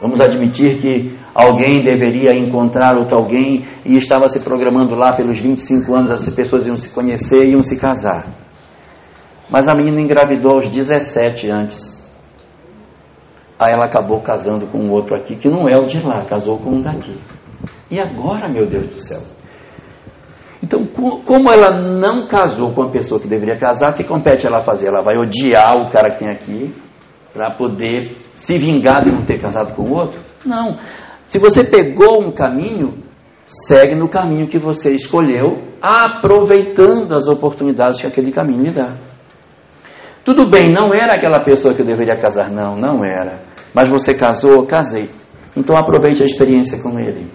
[0.02, 5.96] Vamos admitir que alguém deveria encontrar outro alguém e estava se programando lá pelos 25
[5.96, 8.28] anos, as pessoas iam se conhecer e iam se casar.
[9.48, 12.02] Mas a menina engravidou aos 17 antes.
[13.60, 16.58] Aí ela acabou casando com um outro aqui, que não é o de lá, casou
[16.58, 17.16] com um daqui.
[17.92, 19.22] E agora, meu Deus do céu?
[20.64, 20.84] Então,
[21.26, 24.88] como ela não casou com a pessoa que deveria casar, o que compete ela fazer?
[24.88, 26.74] Ela vai odiar o cara que tem aqui
[27.34, 30.20] para poder se vingar de não ter casado com o outro?
[30.46, 30.78] Não.
[31.28, 32.94] Se você pegou um caminho,
[33.46, 38.98] segue no caminho que você escolheu, aproveitando as oportunidades que aquele caminho lhe dá.
[40.24, 43.41] Tudo bem, não era aquela pessoa que eu deveria casar, não, não era.
[43.74, 45.10] Mas você casou, casei.
[45.56, 47.32] Então aproveite a experiência com ele.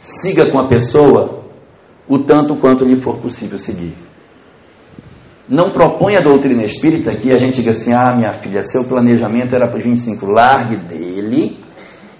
[0.00, 1.42] Siga com a pessoa
[2.08, 3.94] o tanto quanto lhe for possível seguir.
[5.52, 9.54] Não propõe a doutrina espírita que a gente diga assim: ah, minha filha, seu planejamento
[9.54, 11.58] era para os 25, largue dele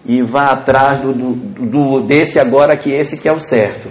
[0.05, 1.35] e vá atrás do, do,
[1.67, 3.89] do, desse agora que esse que é o certo.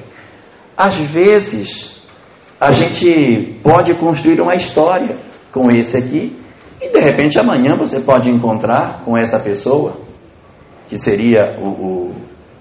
[0.77, 2.05] Às vezes,
[2.59, 5.17] a gente pode construir uma história
[5.51, 6.39] com esse aqui
[6.79, 10.01] e de repente amanhã você pode encontrar com essa pessoa
[10.87, 12.11] que seria o,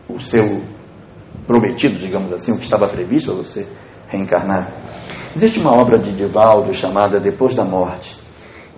[0.09, 0.63] o, o seu
[1.47, 3.69] prometido, digamos assim, o que estava previsto para você
[4.09, 4.73] reencarnar.
[5.35, 8.19] Existe uma obra de Divaldo chamada Depois da Morte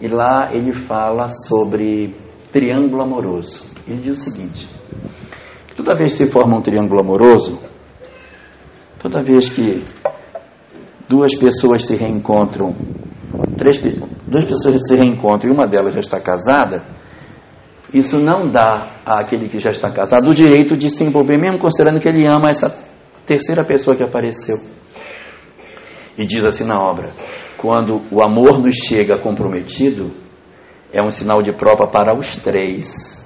[0.01, 2.15] e lá ele fala sobre
[2.53, 3.65] triângulo amoroso.
[3.89, 4.69] Ele diz o seguinte:
[5.77, 7.59] toda vez que se forma um triângulo amoroso,
[8.99, 9.83] toda vez que
[11.09, 12.75] duas pessoas se reencontram,
[13.57, 13.81] três,
[14.27, 16.85] duas pessoas se reencontram e uma delas já está casada,
[17.95, 21.99] isso não dá àquele que já está casado o direito de se envolver, mesmo considerando
[22.01, 22.77] que ele ama essa
[23.25, 24.82] terceira pessoa que apareceu.
[26.17, 27.11] E diz assim na obra:
[27.59, 30.11] quando o amor nos chega comprometido,
[30.93, 33.23] é um sinal de prova para os três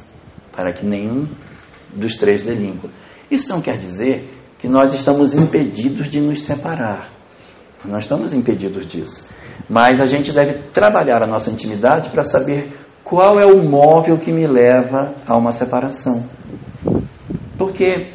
[0.56, 1.24] para que nenhum
[1.94, 2.88] dos três delinqua.
[3.30, 7.10] Isso não quer dizer que nós estamos impedidos de nos separar.
[7.84, 9.28] Nós estamos impedidos disso.
[9.68, 12.72] Mas a gente deve trabalhar a nossa intimidade para saber
[13.04, 16.24] qual é o móvel que me leva a uma separação.
[17.58, 18.06] Porque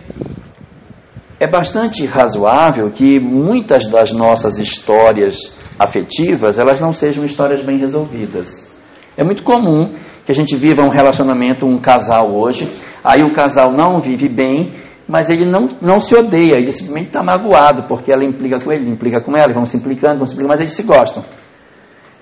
[1.42, 8.72] é bastante razoável que muitas das nossas histórias afetivas, elas não sejam histórias bem resolvidas.
[9.18, 12.70] É muito comum que a gente viva um relacionamento, um casal hoje,
[13.04, 14.72] aí o casal não vive bem,
[15.08, 18.92] mas ele não, não se odeia, ele simplesmente está magoado, porque ela implica com ele,
[18.92, 21.24] implica com ela, vão se implicando, vão se implicando, mas eles se gostam.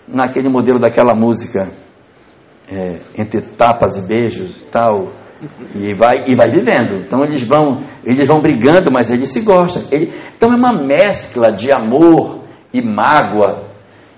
[0.07, 1.67] Naquele modelo daquela música,
[2.71, 5.09] é, entre tapas e beijos e tal,
[5.73, 7.01] e vai, e vai vivendo.
[7.05, 9.83] Então eles vão, eles vão brigando, mas eles se gostam.
[9.91, 13.69] Ele, então é uma mescla de amor e mágoa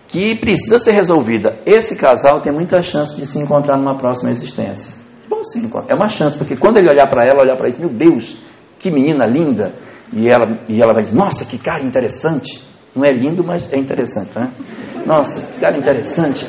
[0.07, 1.59] que precisa ser resolvida.
[1.65, 4.99] Esse casal tem muita chance de se encontrar numa próxima existência.
[5.29, 7.89] Bom, sim, é uma chance, porque quando ele olhar para ela, olhar para isso, meu
[7.89, 8.37] Deus,
[8.77, 9.73] que menina linda,
[10.11, 12.61] e ela, e ela vai dizer, nossa, que cara interessante.
[12.93, 14.51] Não é lindo, mas é interessante, né?
[15.05, 16.45] Nossa, que cara interessante.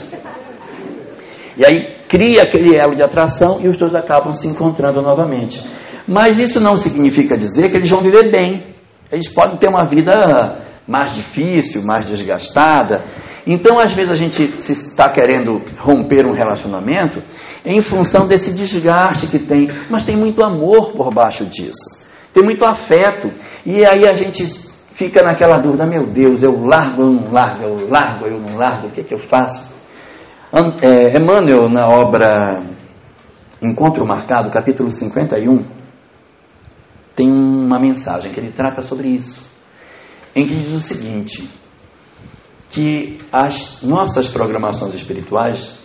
[1.56, 5.66] E aí cria aquele elo de atração e os dois acabam se encontrando novamente.
[6.07, 8.62] Mas isso não significa dizer que eles vão viver bem.
[9.11, 13.03] Eles podem ter uma vida mais difícil, mais desgastada,
[13.46, 17.20] então, às vezes, a gente se está querendo romper um relacionamento
[17.64, 22.64] em função desse desgaste que tem, mas tem muito amor por baixo disso, tem muito
[22.64, 23.31] afeto,
[23.66, 24.44] e aí a gente
[24.92, 28.88] fica naquela dúvida: meu Deus, eu largo ou não largo, eu largo, eu não largo,
[28.88, 29.82] o que, é que eu faço?
[30.54, 32.62] É, Emmanuel, na obra
[33.62, 35.64] Encontro Marcado, capítulo 51,
[37.16, 39.50] tem uma mensagem que ele trata sobre isso,
[40.36, 41.48] em que diz o seguinte
[42.68, 45.78] que as nossas programações espirituais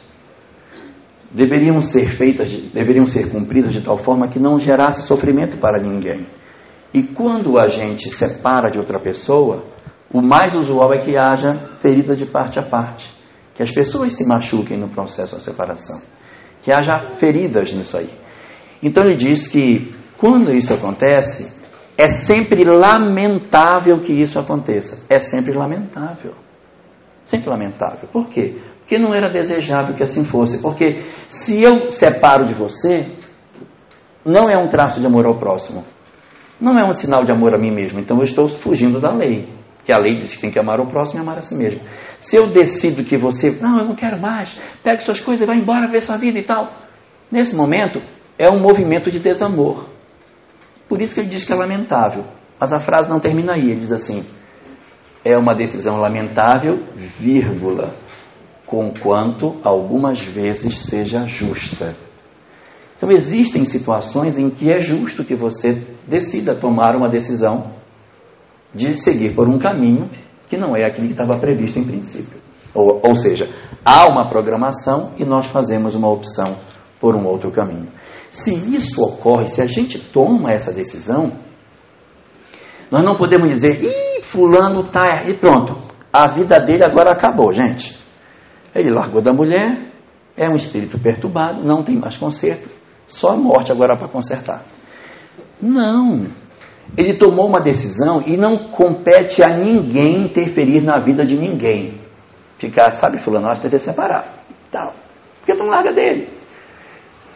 [1.32, 6.28] deveriam ser feitas, deveriam ser cumpridas de tal forma que não gerasse sofrimento para ninguém.
[6.94, 9.64] E quando a gente separa de outra pessoa,
[10.12, 13.16] o mais usual é que haja ferida de parte a parte,
[13.58, 16.00] que as pessoas se machuquem no processo da separação,
[16.62, 18.10] que haja feridas nisso aí.
[18.84, 21.58] Então ele diz que quando isso acontece,
[21.98, 25.06] é sempre lamentável que isso aconteça.
[25.10, 26.36] É sempre lamentável.
[27.26, 28.08] Sempre lamentável.
[28.14, 28.56] Por quê?
[28.80, 30.62] Porque não era desejável que assim fosse.
[30.62, 33.08] Porque se eu separo de você,
[34.24, 35.84] não é um traço de amor ao próximo.
[36.62, 38.00] Não é um sinal de amor a mim mesmo.
[38.00, 39.50] Então eu estou fugindo da lei.
[39.84, 41.82] Que a lei diz que tem que amar o próximo e amar a si mesmo.
[42.20, 45.58] Se eu decido que você, não, eu não quero mais, pegue suas coisas e vai
[45.58, 46.72] embora ver sua vida e tal.
[47.32, 48.02] Nesse momento,
[48.38, 49.88] é um movimento de desamor.
[50.88, 52.26] Por isso que ele diz que é lamentável.
[52.60, 53.72] Mas a frase não termina aí.
[53.72, 54.26] Ele diz assim:
[55.24, 56.84] é uma decisão lamentável,
[57.20, 57.94] vírgula,
[58.66, 61.96] conquanto algumas vezes seja justa.
[62.96, 67.76] Então existem situações em que é justo que você decida tomar uma decisão
[68.74, 70.10] de seguir por um caminho
[70.50, 72.40] que não é aquele que estava previsto em princípio.
[72.74, 73.50] Ou, ou seja,
[73.84, 76.56] há uma programação e nós fazemos uma opção
[77.00, 77.92] por um outro caminho.
[78.30, 81.32] Se isso ocorre, se a gente toma essa decisão,
[82.92, 85.76] nós não podemos dizer, ih, fulano tá e pronto.
[86.12, 87.98] A vida dele agora acabou, gente.
[88.74, 89.78] Ele largou da mulher,
[90.36, 92.70] é um espírito perturbado, não tem mais conserto,
[93.08, 94.64] só a morte agora para consertar.
[95.62, 96.28] Não.
[96.96, 102.00] Ele tomou uma decisão e não compete a ninguém interferir na vida de ninguém.
[102.58, 104.44] Ficar, sabe, fulano, nós devemos separar.
[104.72, 104.94] Tal.
[105.40, 106.30] Porque não larga dele.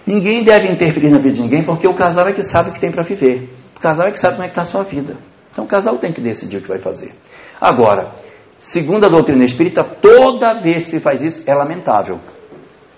[0.06, 2.80] Ninguém deve interferir na vida de ninguém, porque o casal é que sabe o que
[2.80, 3.50] tem para viver.
[3.76, 5.18] O casal é que sabe como é que está a sua vida.
[5.52, 7.14] Então o casal tem que decidir o que vai fazer.
[7.60, 8.12] Agora,
[8.60, 12.20] segundo a doutrina espírita, toda vez que se faz isso é lamentável.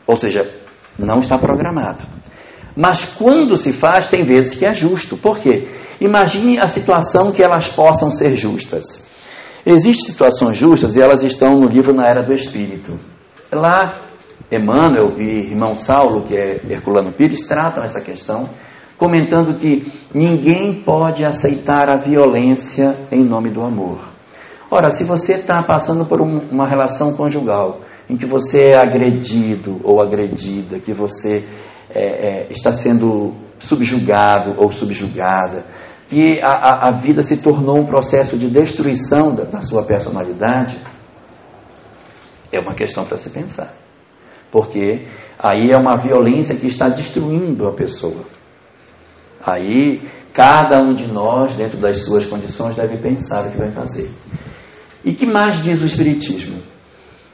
[0.08, 0.50] Ou seja,
[0.98, 2.06] não está programado.
[2.76, 5.18] Mas quando se faz, tem vezes que é justo.
[5.18, 5.68] Por quê?
[6.00, 9.12] Imagine a situação que elas possam ser justas.
[9.66, 13.00] Existem situações justas e elas estão no livro Na Era do Espírito.
[13.52, 13.94] Lá,
[14.52, 18.50] Emmanuel e irmão Saulo, que é Herculano Pires, tratam essa questão,
[18.98, 24.14] comentando que ninguém pode aceitar a violência em nome do amor.
[24.70, 29.80] Ora, se você está passando por um, uma relação conjugal em que você é agredido
[29.84, 31.44] ou agredida, que você
[31.90, 33.34] é, é, está sendo
[33.64, 35.66] subjugado ou subjugada,
[36.10, 40.78] que a, a, a, vida se tornou um processo de destruição da, da sua personalidade,
[42.52, 43.74] é uma questão para se pensar.
[44.52, 45.08] Porque
[45.40, 48.26] aí é uma violência que está destruindo a pessoa.
[49.44, 54.12] Aí cada um de nós, dentro das suas condições, deve pensar o que vai fazer.
[55.04, 56.62] E que mais diz o Espiritismo?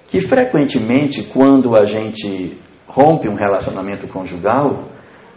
[0.10, 2.58] Que frequentemente, quando a gente
[2.88, 4.90] rompe um relacionamento conjugal,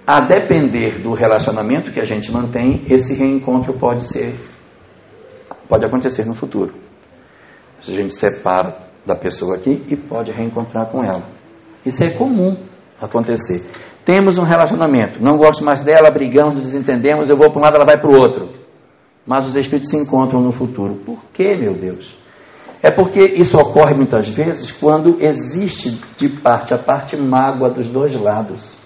[0.07, 4.35] a depender do relacionamento que a gente mantém, esse reencontro pode ser
[5.69, 6.75] pode acontecer no futuro.
[7.81, 8.77] A gente separa
[9.07, 11.23] da pessoa aqui e pode reencontrar com ela.
[11.85, 12.57] Isso é comum
[13.01, 13.71] acontecer.
[14.05, 17.87] Temos um relacionamento, não gosto mais dela, brigamos, desentendemos, eu vou para um lado, ela
[17.87, 18.51] vai para o outro.
[19.25, 20.97] Mas os espíritos se encontram no futuro.
[20.97, 22.19] Por que, meu Deus?
[22.83, 28.15] É porque isso ocorre muitas vezes quando existe de parte a parte mágoa dos dois
[28.21, 28.82] lados.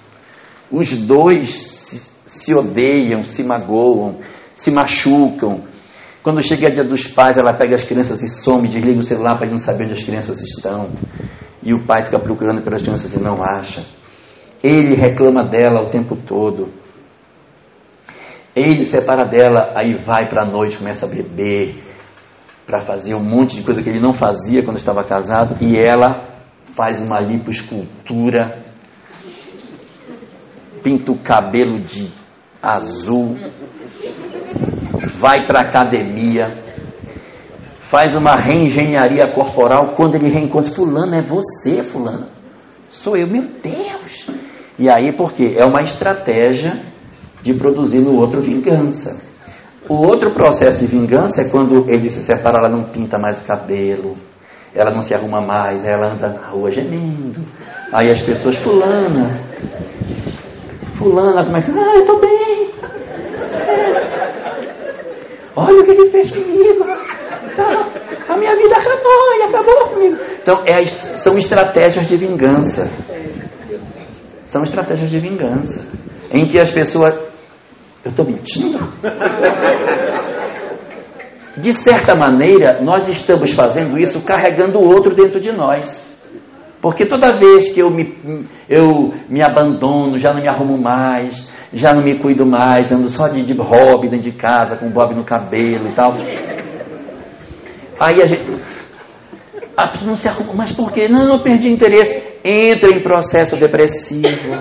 [0.71, 4.21] Os dois se, odeiam, se magoam,
[4.55, 5.62] se machucam.
[6.23, 9.39] Quando chega o dia dos pais, ela pega as crianças e some, desliga o celular
[9.39, 10.91] para não saber onde as crianças estão.
[11.62, 13.85] E o pai fica procurando pelas crianças e não acha.
[14.62, 16.69] Ele reclama dela o tempo todo.
[18.55, 21.75] Ele separa dela, aí vai para a noite, começa a beber,
[22.67, 26.27] para fazer um monte de coisa que ele não fazia quando estava casado, e ela
[26.75, 28.66] faz uma lipoescultura,
[30.87, 32.07] pinta o cabelo de
[32.62, 33.37] azul,
[35.16, 36.47] vai para a academia,
[37.91, 42.28] faz uma reengenharia corporal quando ele reencontra fulano, é você, fulano.
[42.89, 44.30] Sou eu, meu Deus.
[44.78, 45.57] E aí por quê?
[45.59, 46.80] É uma estratégia
[47.43, 49.11] de produzir no outro vingança.
[49.89, 53.45] O outro processo de vingança é quando ele se separa, ela não pinta mais o
[53.45, 54.14] cabelo,
[54.72, 57.45] ela não se arruma mais, ela anda na rua gemendo.
[57.93, 59.41] Aí as pessoas, fulana,
[60.97, 62.71] fulana começa, ah, eu tô bem.
[65.57, 66.85] Olha o que ele fez comigo.
[67.55, 67.89] Tá,
[68.29, 70.17] a minha vida acabou, ele acabou comigo.
[70.43, 72.91] Então, é, são estratégias de vingança.
[74.47, 75.89] São estratégias de vingança.
[76.31, 77.15] Em que as pessoas
[78.05, 78.79] eu estou mentindo?
[81.57, 86.16] De certa maneira, nós estamos fazendo isso carregando o outro dentro de nós.
[86.87, 88.14] Porque toda vez que eu me,
[88.68, 93.26] eu me abandono, já não me arrumo mais, já não me cuido mais, ando só
[93.26, 96.12] de, de hobby dentro de casa, com bob no cabelo e tal.
[97.99, 98.45] Aí a gente.
[99.76, 101.09] A pessoa não se arruma, mas por quê?
[101.09, 102.22] Não, eu perdi interesse.
[102.45, 104.55] Entra em processo depressivo.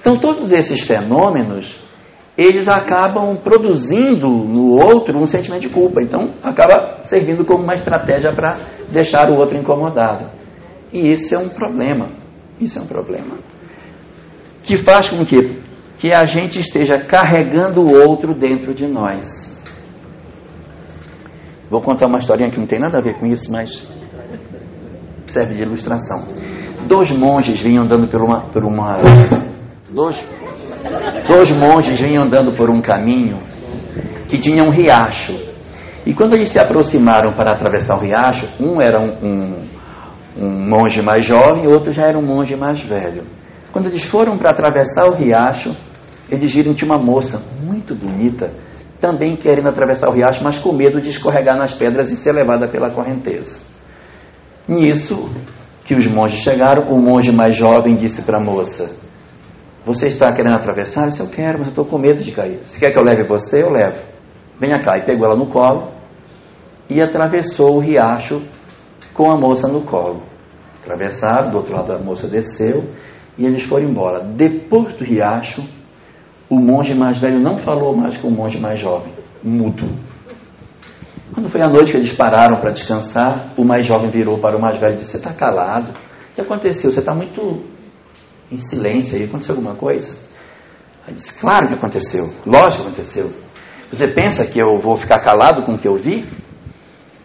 [0.00, 1.86] Então, todos esses fenômenos
[2.34, 6.00] eles acabam produzindo no outro um sentimento de culpa.
[6.00, 8.56] Então, acaba servindo como uma estratégia para
[8.90, 10.37] deixar o outro incomodado.
[10.92, 12.10] E isso é um problema.
[12.60, 13.38] Isso é um problema.
[14.62, 15.60] Que faz com que,
[15.98, 19.64] que a gente esteja carregando o outro dentro de nós.
[21.70, 23.86] Vou contar uma historinha que não tem nada a ver com isso, mas
[25.26, 26.26] serve de ilustração.
[26.86, 28.48] Dois monges vinham andando por uma.
[28.48, 28.96] Por uma
[29.90, 30.24] dois
[31.26, 33.38] Dois monges vinham andando por um caminho
[34.28, 35.34] que tinha um riacho.
[36.06, 39.67] E quando eles se aproximaram para atravessar o riacho, um era um, um,
[40.38, 43.24] um monge mais jovem e outro já era um monge mais velho.
[43.72, 45.74] Quando eles foram para atravessar o riacho,
[46.30, 48.54] eles viram que uma moça muito bonita,
[49.00, 52.68] também querendo atravessar o riacho, mas com medo de escorregar nas pedras e ser levada
[52.68, 53.60] pela correnteza.
[54.66, 55.30] Nisso
[55.84, 58.90] que os monges chegaram, o monge mais jovem disse para a moça:
[59.88, 61.04] você está querendo atravessar?
[61.04, 62.60] Eu disse, eu quero, mas eu estou com medo de cair.
[62.62, 64.02] Se quer que eu leve você, eu levo.
[64.60, 64.98] Venha cá.
[64.98, 65.88] E pegou ela no colo
[66.90, 68.46] e atravessou o riacho
[69.14, 70.27] com a moça no colo.
[70.88, 72.94] Atravessaram, do outro lado a moça desceu
[73.36, 74.24] e eles foram embora.
[74.24, 75.62] Depois do riacho,
[76.48, 79.12] o monge mais velho não falou mais com o monge mais jovem,
[79.44, 79.86] mudo.
[81.34, 84.60] Quando foi a noite que eles pararam para descansar, o mais jovem virou para o
[84.60, 85.92] mais velho e disse: Você está calado?
[85.92, 86.90] O que aconteceu?
[86.90, 87.62] Você está muito
[88.50, 89.24] em silêncio aí.
[89.24, 90.16] Aconteceu alguma coisa?
[91.06, 92.32] Ele disse: Claro que aconteceu.
[92.46, 93.30] Lógico que aconteceu.
[93.92, 96.24] Você pensa que eu vou ficar calado com o que eu vi?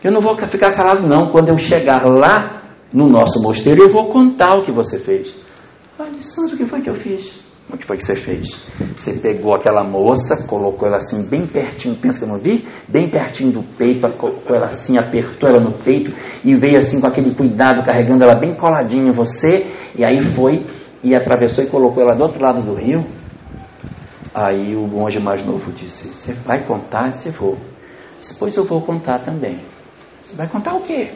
[0.03, 1.29] Eu não vou ficar calado, não.
[1.29, 2.62] Quando eu chegar lá
[2.93, 5.35] no nosso mosteiro, eu vou contar o que você fez.
[5.97, 7.43] Ah, Santos, o que foi que eu fiz?
[7.71, 8.67] O que foi que você fez?
[8.95, 12.67] Você pegou aquela moça, colocou ela assim bem pertinho, pensa que eu não vi?
[12.87, 16.13] Bem pertinho do peito, colocou ela assim, apertou ela no peito
[16.43, 19.65] e veio assim com aquele cuidado, carregando ela bem coladinha em você,
[19.97, 20.65] e aí foi
[21.01, 23.05] e atravessou e colocou ela do outro lado do rio.
[24.33, 27.11] Aí o monge mais novo disse: Você vai contar?
[27.11, 27.57] Disse: Vou.
[28.19, 29.59] Disse: Pois eu vou contar também.
[30.21, 31.11] Você vai contar o quê?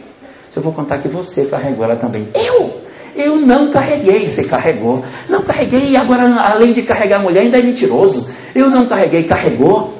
[0.57, 2.27] Eu vou contar que você carregou ela também.
[2.35, 2.81] Eu?
[3.15, 4.27] Eu não carreguei.
[4.27, 5.03] Você carregou.
[5.29, 5.91] Não carreguei.
[5.91, 8.27] E agora, além de carregar a mulher, ainda é mentiroso.
[8.55, 9.23] Eu não carreguei.
[9.23, 9.93] Carregou?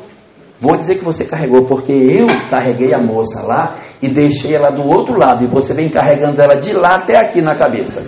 [0.60, 4.82] Vou dizer que você carregou, porque eu carreguei a moça lá e deixei ela do
[4.84, 5.44] outro lado.
[5.44, 8.02] E você vem carregando ela de lá até aqui na cabeça.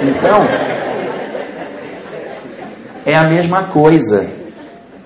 [0.00, 0.40] Então,
[3.04, 4.40] é a mesma coisa.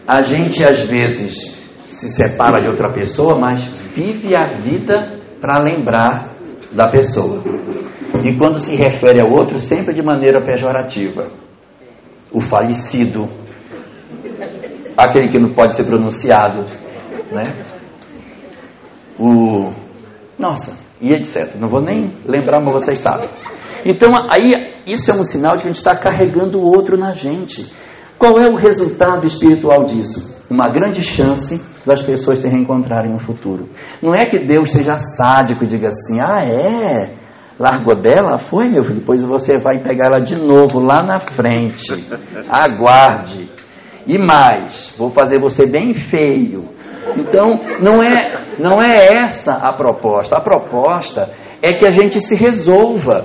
[0.07, 3.64] A gente às vezes se separa de outra pessoa, mas
[3.97, 6.34] vive a vida para lembrar
[6.75, 7.43] da pessoa.
[8.22, 11.29] E quando se refere ao outro, sempre de maneira pejorativa.
[12.33, 13.29] O falecido,
[14.97, 16.66] aquele que não pode ser pronunciado,
[17.31, 17.43] né?
[19.18, 19.70] O
[20.39, 21.55] nossa, e etc.
[21.57, 23.29] Não vou nem lembrar, mas vocês sabem.
[23.85, 24.53] Então, aí,
[24.87, 27.72] isso é um sinal de que a gente está carregando o outro na gente.
[28.18, 30.34] Qual é o resultado espiritual disso?
[30.55, 33.68] Uma grande chance das pessoas se reencontrarem no futuro.
[34.00, 37.11] Não é que Deus seja sádico e diga assim: ah, é?
[37.59, 38.38] Largou dela?
[38.38, 39.00] Foi, meu filho?
[39.00, 41.92] Depois você vai pegar ela de novo lá na frente.
[42.48, 43.48] Aguarde.
[44.07, 46.68] E mais, vou fazer você bem feio.
[47.16, 50.36] Então, não é, não é essa a proposta.
[50.36, 51.30] A proposta
[51.61, 53.24] é que a gente se resolva.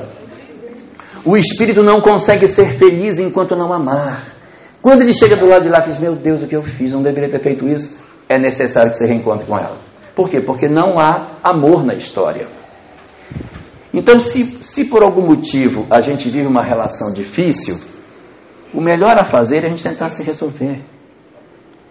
[1.23, 4.38] O espírito não consegue ser feliz enquanto não amar.
[4.81, 6.91] Quando ele chega do lado de lá e diz: Meu Deus, o que eu fiz?
[6.91, 9.75] Não deveria ter feito isso é necessário que você reencontre com ela.
[10.15, 10.39] Por quê?
[10.39, 12.47] Porque não há amor na história.
[13.91, 17.75] Então, se, se por algum motivo a gente vive uma relação difícil,
[18.71, 20.79] o melhor a fazer é a gente tentar se resolver.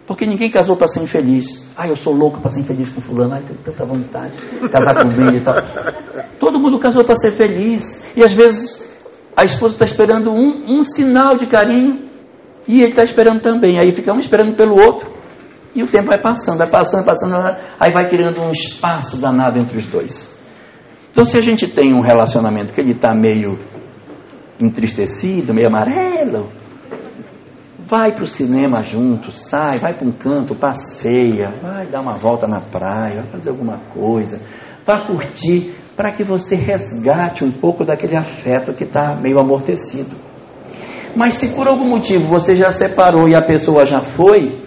[0.07, 1.75] Porque ninguém casou para ser infeliz.
[1.77, 3.35] Ah, eu sou louco para ser infeliz com fulano.
[3.35, 4.33] Ai, tenho tanta vontade
[4.63, 5.55] de casar com ele e tal.
[6.39, 8.07] Todo mundo casou para ser feliz.
[8.17, 8.89] E às vezes
[9.37, 12.08] a esposa está esperando um, um sinal de carinho
[12.69, 13.79] e ele está esperando também.
[13.79, 15.17] Aí fica um esperando pelo outro.
[15.75, 17.35] E o tempo vai passando, vai passando, passando,
[17.81, 20.39] aí vai criando um espaço danado entre os dois.
[21.11, 23.59] Então, se a gente tem um relacionamento que ele está meio
[24.61, 26.51] entristecido, meio amarelo,
[27.79, 32.47] vai para o cinema junto, sai, vai para um canto, passeia, vai dar uma volta
[32.47, 34.41] na praia, vai fazer alguma coisa,
[34.85, 40.28] vai curtir, para que você resgate um pouco daquele afeto que está meio amortecido.
[41.17, 44.59] Mas se por algum motivo você já separou e a pessoa já foi,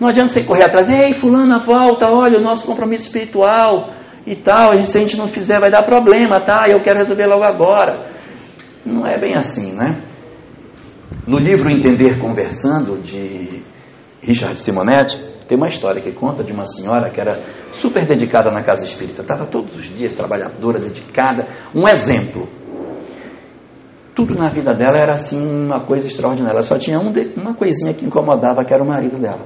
[0.00, 3.90] não adianta você correr atrás, ei, fulana, volta, olha, o nosso compromisso espiritual
[4.26, 6.64] e tal, se a gente não fizer vai dar problema, tá?
[6.68, 8.10] Eu quero resolver logo agora.
[8.84, 10.02] Não é bem assim, né?
[11.26, 13.62] No livro Entender Conversando, de
[14.22, 17.42] Richard Simonetti, tem uma história que conta de uma senhora que era
[17.72, 22.48] super dedicada na casa espírita, estava todos os dias trabalhadora, dedicada, um exemplo.
[24.20, 26.56] Tudo na vida dela era assim uma coisa extraordinária.
[26.56, 29.40] Ela só tinha um de, uma coisinha que incomodava, que era o marido dela.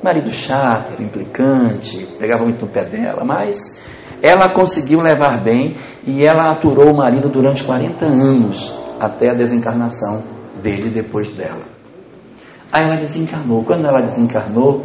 [0.00, 3.84] Marido chato, implicante, pegava muito no pé dela, mas
[4.22, 5.76] ela conseguiu levar bem
[6.06, 10.22] e ela aturou o marido durante 40 anos, até a desencarnação
[10.62, 11.64] dele depois dela.
[12.72, 13.64] Aí ela desencarnou.
[13.64, 14.84] Quando ela desencarnou,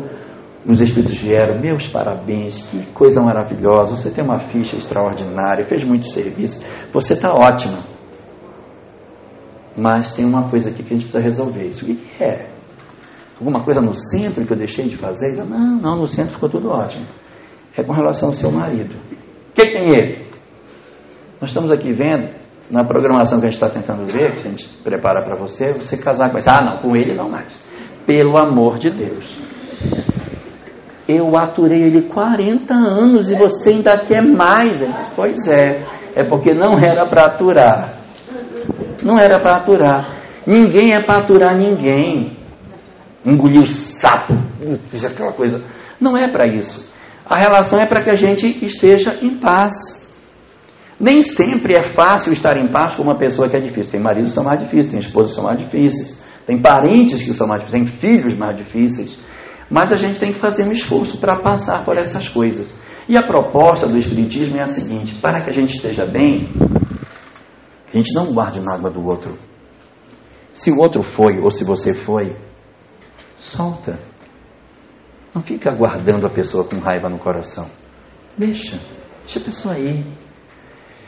[0.68, 6.08] os espíritos vieram, meus parabéns, que coisa maravilhosa, você tem uma ficha extraordinária, fez muito
[6.08, 7.95] serviço, você está ótima.
[9.78, 11.65] Mas tem uma coisa aqui que a gente precisa resolver.
[11.65, 12.55] Isso o que é?
[13.39, 15.36] alguma coisa no centro que eu deixei de fazer?
[15.43, 17.05] não, não, no centro ficou tudo ótimo.
[17.78, 18.95] É com relação ao seu marido.
[18.95, 20.26] O que tem ele?
[21.41, 22.30] Nós estamos aqui vendo,
[22.71, 25.97] na programação que a gente está tentando ver, que a gente prepara para você, você
[25.97, 26.47] casar com ele.
[26.47, 27.61] Ah, não, com ele não mais.
[28.05, 29.38] Pelo amor de Deus.
[31.07, 34.80] Eu aturei ele 40 anos e você ainda quer mais.
[34.80, 38.05] Disse, pois é, é porque não era para aturar.
[39.06, 40.24] Não era para aturar.
[40.47, 42.36] Ninguém é para aturar ninguém
[43.24, 44.34] engolir sapo,
[44.89, 45.64] fiz aquela coisa.
[46.01, 46.91] Não é para isso.
[47.28, 49.74] A relação é para que a gente esteja em paz.
[50.99, 53.91] Nem sempre é fácil estar em paz com uma pessoa que é difícil.
[53.91, 56.24] Tem maridos que são mais difíceis, tem esposas que são mais difíceis.
[56.47, 59.20] tem parentes que são mais difíceis, tem filhos mais difíceis,
[59.70, 62.74] mas a gente tem que fazer um esforço para passar por essas coisas.
[63.08, 66.49] E a proposta do Espiritismo é a seguinte: para que a gente esteja bem,
[67.88, 69.38] a gente não guarde mágoa do outro.
[70.54, 72.36] Se o outro foi ou se você foi,
[73.38, 74.00] solta.
[75.34, 77.68] Não fica guardando a pessoa com raiva no coração.
[78.38, 78.80] Deixa,
[79.24, 80.06] deixa a pessoa ir.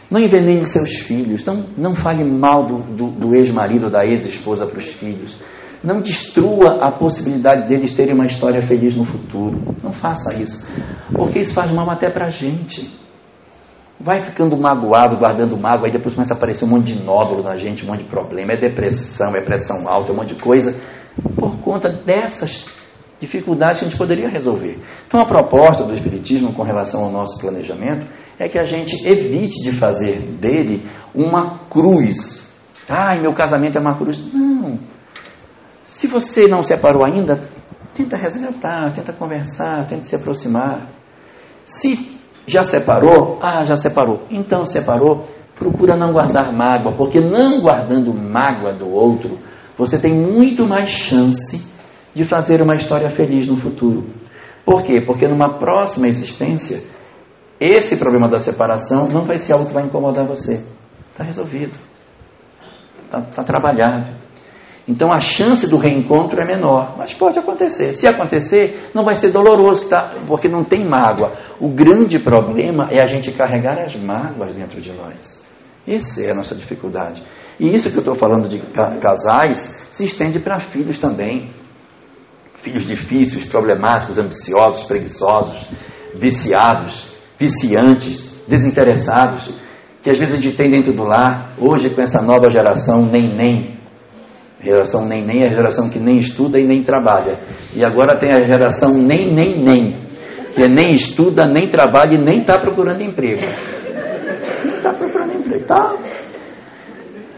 [0.10, 1.46] Não envenene seus filhos.
[1.46, 5.38] Não, não fale mal do, do, do ex-marido, da ex-esposa para os filhos.
[5.84, 9.76] Não destrua a possibilidade deles terem uma história feliz no futuro.
[9.84, 10.68] Não faça isso.
[11.14, 12.90] Porque isso faz mal até para a gente.
[14.08, 17.58] Vai ficando magoado, guardando mágoa, aí depois começa a aparecer um monte de nódulo na
[17.58, 18.54] gente, um monte de problema.
[18.54, 20.82] É depressão, é pressão alta, é um monte de coisa.
[21.36, 22.74] Por conta dessas
[23.20, 24.80] dificuldades que a gente poderia resolver.
[25.06, 28.08] Então, a proposta do Espiritismo com relação ao nosso planejamento
[28.40, 32.50] é que a gente evite de fazer dele uma cruz.
[32.88, 34.34] Ai, meu casamento é uma cruz.
[34.34, 34.80] Não.
[35.84, 37.42] Se você não separou ainda,
[37.94, 40.92] tenta resgatar, tenta conversar, tenta se aproximar.
[41.66, 42.17] Se
[42.48, 44.24] já separou, ah, já separou.
[44.32, 49.38] Então separou, procura não guardar mágoa, porque não guardando mágoa do outro,
[49.78, 51.72] você tem muito mais chance
[52.16, 54.10] de fazer uma história feliz no futuro.
[54.66, 55.02] Por quê?
[55.02, 56.82] Porque numa próxima existência,
[57.60, 60.66] esse problema da separação não vai ser algo que vai incomodar você.
[61.12, 61.78] Está resolvido.
[63.06, 64.27] Está tá trabalhado.
[64.88, 67.94] Então a chance do reencontro é menor, mas pode acontecer.
[67.94, 70.16] Se acontecer, não vai ser doloroso, tá?
[70.26, 71.34] porque não tem mágoa.
[71.60, 75.46] O grande problema é a gente carregar as mágoas dentro de nós.
[75.86, 77.22] Essa é a nossa dificuldade.
[77.60, 78.60] E isso que eu estou falando de
[79.02, 81.50] casais se estende para filhos também.
[82.56, 85.68] Filhos difíceis, problemáticos, ambiciosos, preguiçosos,
[86.16, 89.54] viciados, viciantes, desinteressados,
[90.02, 93.28] que às vezes a gente tem dentro do lar, hoje com essa nova geração nem
[93.28, 93.77] nem.
[94.62, 97.38] Geração nem nem é a geração que nem estuda e nem trabalha.
[97.76, 99.96] E agora tem a geração nem nem nem,
[100.56, 103.42] que é nem estuda, nem trabalha e nem está procurando emprego.
[104.66, 105.96] Nem está procurando emprego, tá?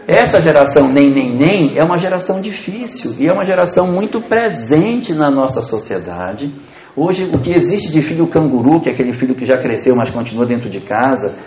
[0.08, 5.12] Essa geração nem nem nem é uma geração difícil e é uma geração muito presente
[5.12, 6.50] na nossa sociedade
[6.96, 10.10] Hoje, o que existe de filho canguru, que é aquele filho que já cresceu, mas
[10.10, 11.38] continua dentro de casa,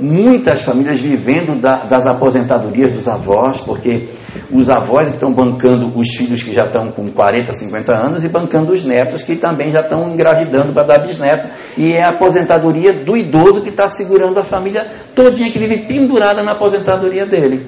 [0.00, 4.08] muitas famílias vivendo da, das aposentadorias dos avós, porque
[4.50, 8.72] os avós estão bancando os filhos que já estão com 40, 50 anos e bancando
[8.72, 11.48] os netos que também já estão engravidando para dar bisneto.
[11.76, 16.42] E é a aposentadoria do idoso que está segurando a família todinha que vive pendurada
[16.42, 17.66] na aposentadoria dele.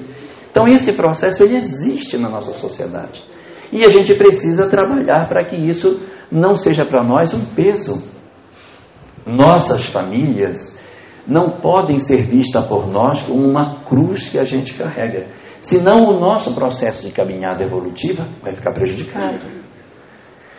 [0.49, 3.23] Então esse processo ele existe na nossa sociedade.
[3.71, 6.01] E a gente precisa trabalhar para que isso
[6.31, 8.01] não seja para nós um peso.
[9.25, 10.79] Nossas famílias
[11.27, 15.27] não podem ser vistas por nós como uma cruz que a gente carrega.
[15.65, 19.45] Senão o nosso processo de caminhada evolutiva vai ficar prejudicado.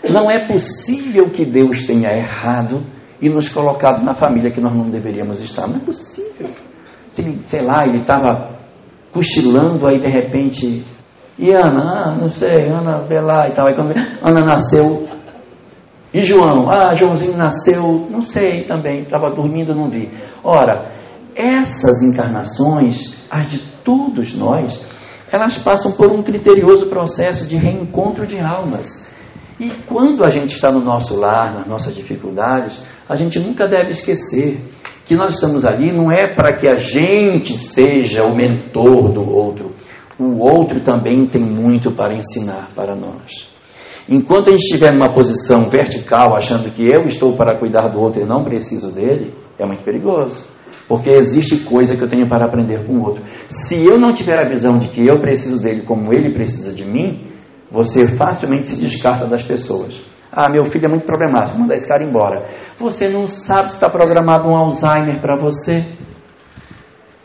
[0.02, 2.84] Não é possível que Deus tenha errado
[3.22, 5.68] e nos colocado na família que nós não deveríamos estar.
[5.68, 6.50] Não é possível.
[7.44, 8.59] Sei lá, ele estava
[9.12, 10.84] cochilando aí de repente.
[11.38, 13.68] E Ana, ah, não sei, Ana vê lá e tal.
[13.68, 13.92] Aí quando
[14.22, 15.09] Ana nasceu,
[16.12, 16.68] e João?
[16.68, 20.11] Ah, Joãozinho nasceu, não sei também, estava dormindo, não vi.
[20.42, 20.90] Ora,
[21.32, 24.95] essas encarnações, as de todos nós,
[25.31, 29.12] elas passam por um criterioso processo de reencontro de almas.
[29.59, 33.91] E quando a gente está no nosso lar, nas nossas dificuldades, a gente nunca deve
[33.91, 34.61] esquecer
[35.07, 39.74] que nós estamos ali não é para que a gente seja o mentor do outro.
[40.18, 43.55] O outro também tem muito para ensinar para nós.
[44.09, 48.20] Enquanto a gente estiver numa posição vertical, achando que eu estou para cuidar do outro
[48.20, 50.55] e não preciso dele, é muito perigoso.
[50.89, 53.24] Porque existe coisa que eu tenho para aprender com o outro.
[53.49, 56.85] Se eu não tiver a visão de que eu preciso dele como ele precisa de
[56.85, 57.27] mim,
[57.70, 60.01] você facilmente se descarta das pessoas.
[60.31, 62.49] Ah, meu filho é muito problemático, manda esse cara embora.
[62.79, 65.85] Você não sabe se está programado um Alzheimer para você.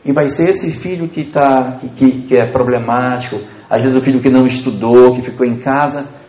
[0.04, 3.39] E vai ser esse filho que, tá, que, que é problemático,
[3.70, 6.22] às vezes o filho que não estudou, que ficou em casa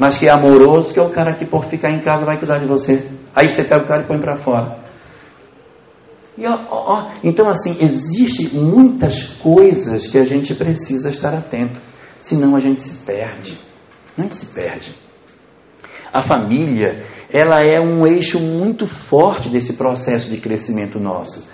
[0.00, 2.56] mas que é amoroso, que é o cara que por ficar em casa vai cuidar
[2.56, 3.06] de você.
[3.36, 4.78] Aí você pega o cara e põe para fora.
[6.40, 11.78] E, ó, ó, então, assim, existe muitas coisas que a gente precisa estar atento,
[12.18, 13.58] senão a gente se perde.
[14.16, 14.94] A gente se perde.
[16.10, 21.46] A família, ela é um eixo muito forte desse processo de crescimento nosso.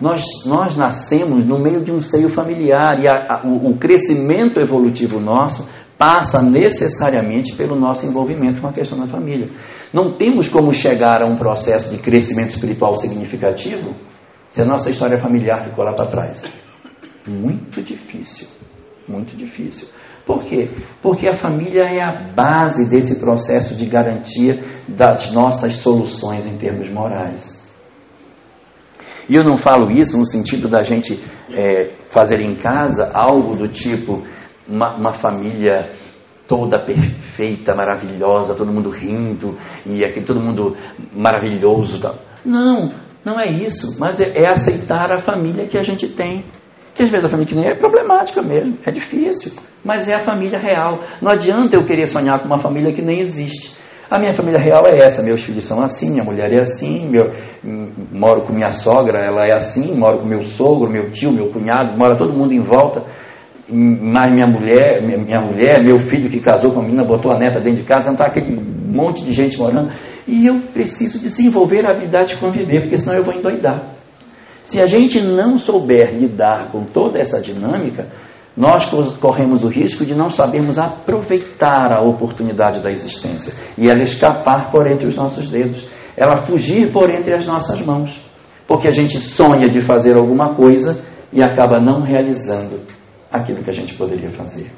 [0.00, 4.58] Nós, nós nascemos no meio de um seio familiar e a, a, o, o crescimento
[4.58, 9.48] evolutivo nosso passa necessariamente pelo nosso envolvimento com a questão da família.
[9.92, 13.94] Não temos como chegar a um processo de crescimento espiritual significativo
[14.54, 16.44] se a nossa história familiar ficou lá para trás.
[17.26, 18.46] Muito difícil,
[19.08, 19.88] muito difícil.
[20.24, 20.68] Por quê?
[21.02, 26.88] Porque a família é a base desse processo de garantia das nossas soluções em termos
[26.88, 27.68] morais.
[29.28, 31.18] E eu não falo isso no sentido da gente
[31.50, 34.22] é, fazer em casa algo do tipo
[34.68, 35.90] uma, uma família
[36.46, 40.76] toda perfeita, maravilhosa, todo mundo rindo e aqui todo mundo
[41.12, 42.00] maravilhoso.
[42.44, 42.92] Não,
[43.24, 46.44] não é isso, mas é, é, aceitar a família que a gente tem.
[46.94, 49.52] Que às vezes a família que nem é problemática mesmo, é difícil,
[49.84, 51.00] mas é a família real.
[51.20, 53.74] Não adianta eu querer sonhar com uma família que nem existe.
[54.08, 57.32] A minha família real é essa, meus filhos são assim, minha mulher é assim, meu,
[58.12, 61.98] moro com minha sogra, ela é assim, moro com meu sogro, meu tio, meu cunhado,
[61.98, 63.02] mora todo mundo em volta
[63.68, 67.60] mais minha mulher, minha mulher, meu filho que casou com a menina, botou a neta
[67.60, 69.90] dentro de casa, não está aquele monte de gente morando.
[70.26, 73.94] E eu preciso desenvolver a habilidade de conviver, porque senão eu vou endoidar.
[74.62, 78.08] Se a gente não souber lidar com toda essa dinâmica,
[78.56, 78.88] nós
[79.20, 84.90] corremos o risco de não sabermos aproveitar a oportunidade da existência e ela escapar por
[84.90, 88.18] entre os nossos dedos, ela fugir por entre as nossas mãos,
[88.66, 92.80] porque a gente sonha de fazer alguma coisa e acaba não realizando
[93.32, 94.70] aquilo que a gente poderia fazer.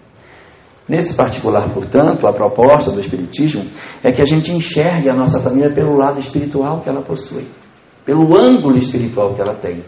[0.89, 3.65] Nesse particular, portanto, a proposta do Espiritismo
[4.05, 7.45] é que a gente enxergue a nossa família pelo lado espiritual que ela possui,
[8.05, 9.85] pelo ângulo espiritual que ela tem.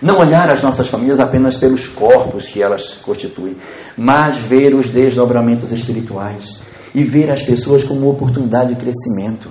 [0.00, 3.56] Não olhar as nossas famílias apenas pelos corpos que elas constituem,
[3.96, 6.60] mas ver os desdobramentos espirituais
[6.94, 9.50] e ver as pessoas como oportunidade de crescimento.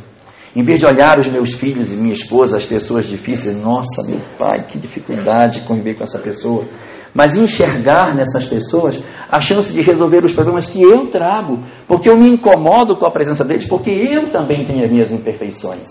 [0.56, 4.20] Em vez de olhar os meus filhos e minha esposa, as pessoas difíceis, nossa, meu
[4.38, 6.66] pai, que dificuldade conviver com essa pessoa
[7.14, 8.96] mas enxergar nessas pessoas
[9.32, 13.12] a chance de resolver os problemas que eu trago, porque eu me incomodo com a
[13.12, 15.88] presença deles, porque eu também tenho as minhas imperfeições.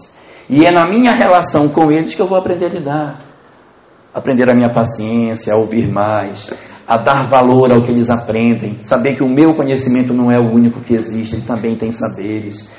[0.47, 3.18] E é na minha relação com eles que eu vou aprender a lidar,
[4.12, 6.53] aprender a minha paciência, a ouvir mais,
[6.86, 10.53] a dar valor ao que eles aprendem, saber que o meu conhecimento não é o
[10.53, 12.70] único que existe, ele também tem saberes.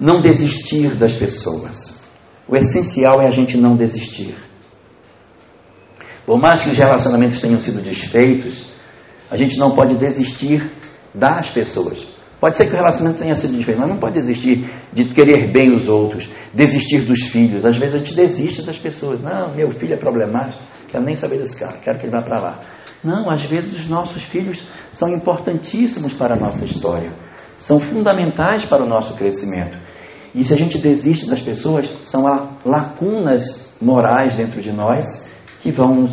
[0.00, 2.02] Não desistir das pessoas.
[2.48, 4.34] O essencial é a gente não desistir.
[6.26, 8.77] Por mais que os relacionamentos tenham sido desfeitos,
[9.30, 10.70] a gente não pode desistir
[11.14, 12.06] das pessoas.
[12.40, 15.74] Pode ser que o relacionamento tenha sido desfeito, mas não pode desistir de querer bem
[15.74, 17.64] os outros, desistir dos filhos.
[17.64, 19.20] Às vezes a gente desiste das pessoas.
[19.20, 22.40] Não, meu filho é problemático, quero nem saber desse cara, quero que ele vá para
[22.40, 22.60] lá.
[23.02, 24.62] Não, às vezes os nossos filhos
[24.92, 27.10] são importantíssimos para a nossa história,
[27.58, 29.76] são fundamentais para o nosso crescimento.
[30.34, 32.24] E se a gente desiste das pessoas, são
[32.64, 36.06] lacunas morais dentro de nós que vão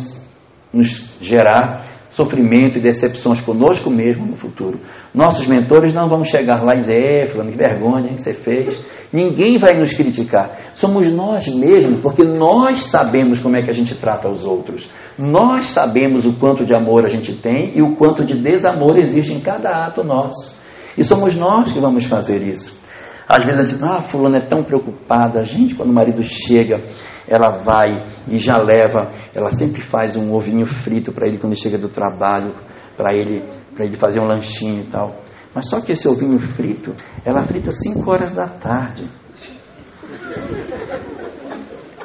[0.72, 4.80] nos gerar sofrimento e decepções conosco mesmo no futuro.
[5.14, 8.84] Nossos mentores não vão chegar lá e dizer, é, fulano, que vergonha que você fez.
[9.12, 10.72] Ninguém vai nos criticar.
[10.74, 14.90] Somos nós mesmos, porque nós sabemos como é que a gente trata os outros.
[15.18, 19.32] Nós sabemos o quanto de amor a gente tem e o quanto de desamor existe
[19.32, 20.56] em cada ato nosso.
[20.96, 22.84] E somos nós que vamos fazer isso.
[23.28, 25.42] Às vezes ah, fulano é tão preocupada.
[25.42, 26.80] Gente, quando o marido chega,
[27.28, 31.76] ela vai e já leva, ela sempre faz um ovinho frito para ele quando chega
[31.76, 32.54] do trabalho,
[32.96, 33.44] para ele,
[33.78, 35.22] ele fazer um lanchinho e tal.
[35.54, 39.08] Mas só que esse ovinho frito, ela frita 5 horas da tarde.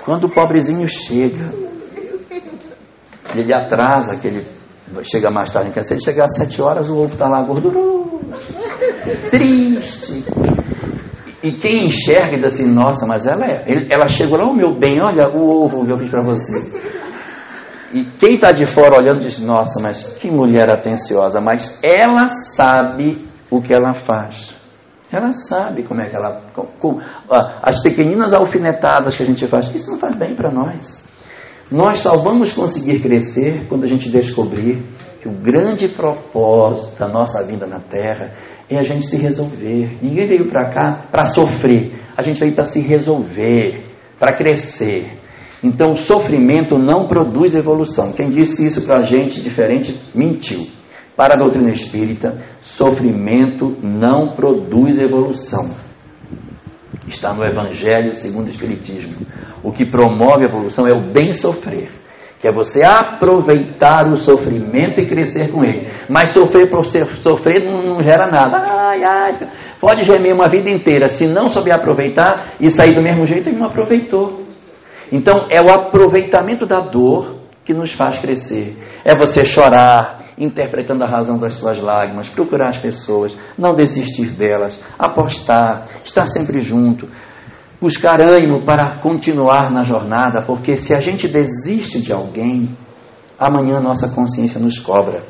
[0.04, 1.54] Quando o pobrezinho chega,
[3.36, 4.46] ele atrasa, que ele
[5.04, 8.20] chega mais tarde, se ele chegar às 7 horas, o ovo está lá gorduroso,
[9.30, 10.24] triste.
[11.44, 13.66] E quem enxerga diz assim, nossa, mas ela é.
[13.90, 16.72] Ela chegou lá, o meu bem, olha o ovo que eu fiz para você.
[17.94, 21.42] E quem está de fora olhando diz, nossa, mas que mulher atenciosa.
[21.42, 24.56] Mas ela sabe o que ela faz.
[25.12, 26.42] Ela sabe como é que ela.
[26.54, 27.02] Com, com,
[27.62, 31.06] as pequeninas alfinetadas que a gente faz, isso não faz bem para nós.
[31.70, 34.84] Nós só vamos conseguir crescer quando a gente descobrir
[35.22, 38.32] que o grande propósito da nossa vida na Terra
[38.72, 39.98] é a gente se resolver.
[40.02, 41.92] Ninguém veio para cá para sofrer.
[42.16, 43.84] A gente veio para se resolver,
[44.18, 45.18] para crescer.
[45.64, 48.14] Então, o sofrimento não produz evolução.
[48.14, 50.68] Quem disse isso para a gente diferente mentiu.
[51.16, 55.76] Para a doutrina espírita, sofrimento não produz evolução.
[57.08, 59.28] Está no Evangelho segundo o Espiritismo.
[59.62, 62.01] O que promove a evolução é o bem sofrer
[62.42, 65.88] que é você aproveitar o sofrimento e crescer com ele.
[66.10, 68.58] Mas sofrer por sofrer não, gera nada.
[68.58, 69.32] Ai, ai,
[69.80, 71.08] pode gemer uma vida inteira.
[71.08, 74.42] Se não souber aproveitar e sair do mesmo jeito, ele não aproveitou.
[75.12, 78.76] Então é o aproveitamento da dor que nos faz crescer.
[79.06, 84.84] É você chorar, interpretando a razão das suas lágrimas, procurar as pessoas, não desistir delas,
[84.98, 87.08] apostar, estar sempre junto,
[87.82, 92.78] buscar ânimo para continuar na jornada, porque se a gente desiste de alguém,
[93.40, 95.24] amanhã nossa consciência nos cobra.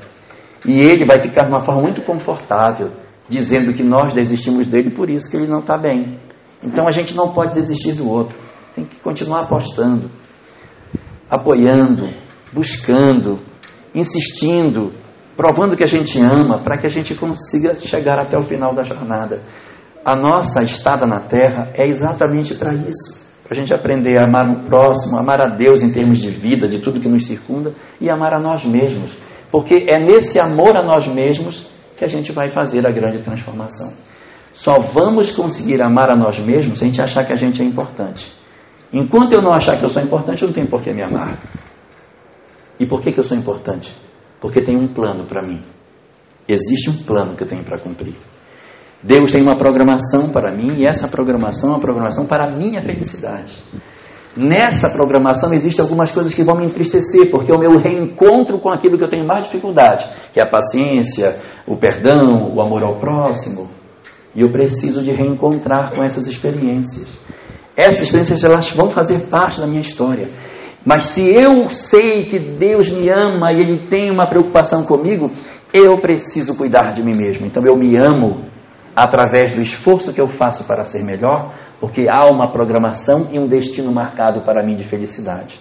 [0.65, 2.91] E ele vai ficar de uma forma muito confortável,
[3.29, 6.19] dizendo que nós desistimos dele por isso que ele não está bem.
[6.61, 8.37] Então a gente não pode desistir do outro.
[8.75, 10.11] Tem que continuar apostando,
[11.29, 12.09] apoiando,
[12.51, 13.39] buscando,
[13.95, 14.93] insistindo,
[15.37, 18.83] provando que a gente ama, para que a gente consiga chegar até o final da
[18.83, 19.41] jornada.
[20.03, 23.21] A nossa estada na terra é exatamente para isso.
[23.43, 26.67] Para a gente aprender a amar o próximo, amar a Deus em termos de vida,
[26.67, 29.11] de tudo que nos circunda, e amar a nós mesmos.
[29.51, 33.93] Porque é nesse amor a nós mesmos que a gente vai fazer a grande transformação.
[34.53, 37.65] Só vamos conseguir amar a nós mesmos se a gente achar que a gente é
[37.65, 38.31] importante.
[38.91, 41.39] Enquanto eu não achar que eu sou importante, eu não tenho por que me amar.
[42.79, 43.95] E por que, que eu sou importante?
[44.39, 45.61] Porque tem um plano para mim.
[46.47, 48.15] Existe um plano que eu tenho para cumprir.
[49.03, 52.81] Deus tem uma programação para mim e essa programação é uma programação para a minha
[52.81, 53.57] felicidade.
[54.37, 58.71] Nessa programação existem algumas coisas que vão me entristecer, porque é o meu reencontro com
[58.71, 61.35] aquilo que eu tenho mais dificuldade, que é a paciência,
[61.67, 63.69] o perdão, o amor ao próximo.
[64.33, 67.09] E eu preciso de reencontrar com essas experiências.
[67.75, 70.29] Essas experiências elas vão fazer parte da minha história.
[70.85, 75.29] Mas se eu sei que Deus me ama e Ele tem uma preocupação comigo,
[75.73, 77.45] eu preciso cuidar de mim mesmo.
[77.45, 78.50] Então eu me amo
[78.95, 83.47] através do esforço que eu faço para ser melhor, porque há uma programação e um
[83.47, 85.59] destino marcado para mim de felicidade.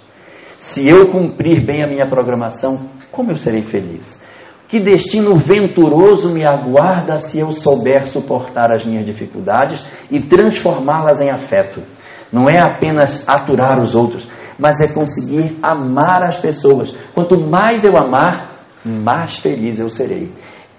[0.58, 4.22] Se eu cumprir bem a minha programação, como eu serei feliz?
[4.68, 11.30] Que destino venturoso me aguarda se eu souber suportar as minhas dificuldades e transformá-las em
[11.30, 11.82] afeto?
[12.30, 16.94] Não é apenas aturar os outros, mas é conseguir amar as pessoas.
[17.14, 20.30] Quanto mais eu amar, mais feliz eu serei.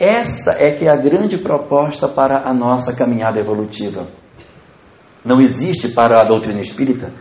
[0.03, 4.07] Essa é que é a grande proposta para a nossa caminhada evolutiva.
[5.23, 7.13] Não existe para a doutrina espírita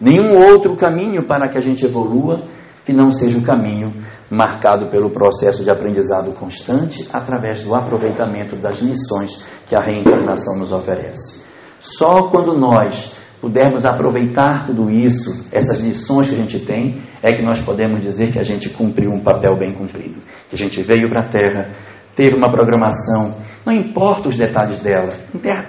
[0.00, 2.42] nenhum outro caminho para que a gente evolua
[2.84, 3.94] que não seja o caminho
[4.28, 10.72] marcado pelo processo de aprendizado constante através do aproveitamento das lições que a reencarnação nos
[10.72, 11.44] oferece.
[11.78, 17.42] Só quando nós pudermos aproveitar tudo isso, essas lições que a gente tem, é que
[17.42, 20.20] nós podemos dizer que a gente cumpriu um papel bem cumprido.
[20.48, 21.70] Que a gente veio para a Terra,
[22.14, 25.10] teve uma programação, não importa os detalhes dela,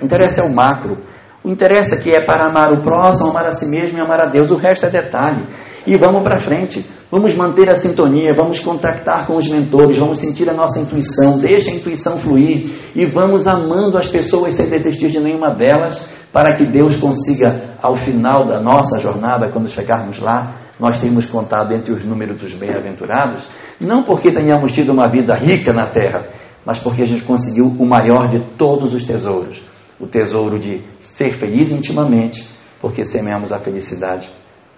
[0.01, 0.97] interessa é o macro.
[1.43, 4.19] O interessa é que é para amar o próximo, amar a si mesmo e amar
[4.19, 4.49] a Deus.
[4.49, 5.47] O resto é detalhe.
[5.85, 6.83] E vamos para frente.
[7.11, 11.69] Vamos manter a sintonia, vamos contactar com os mentores, vamos sentir a nossa intuição, deixa
[11.69, 16.65] a intuição fluir e vamos amando as pessoas sem desistir de nenhuma delas, para que
[16.65, 22.03] Deus consiga, ao final da nossa jornada, quando chegarmos lá, nós tenhamos contado entre os
[22.03, 23.47] números dos bem-aventurados,
[23.79, 26.29] não porque tenhamos tido uma vida rica na terra,
[26.65, 29.61] mas porque a gente conseguiu o maior de todos os tesouros
[29.99, 32.47] o tesouro de ser feliz intimamente,
[32.79, 34.29] porque semeamos a felicidade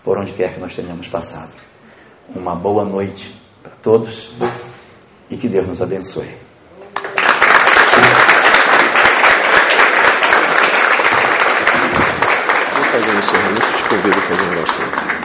[0.04, 1.52] por onde quer que nós tenhamos passado.
[2.36, 4.36] Uma boa noite para todos
[5.30, 6.28] e que Deus nos abençoe.
[12.92, 15.17] Fazer um encerramento, te convido a fazer oração.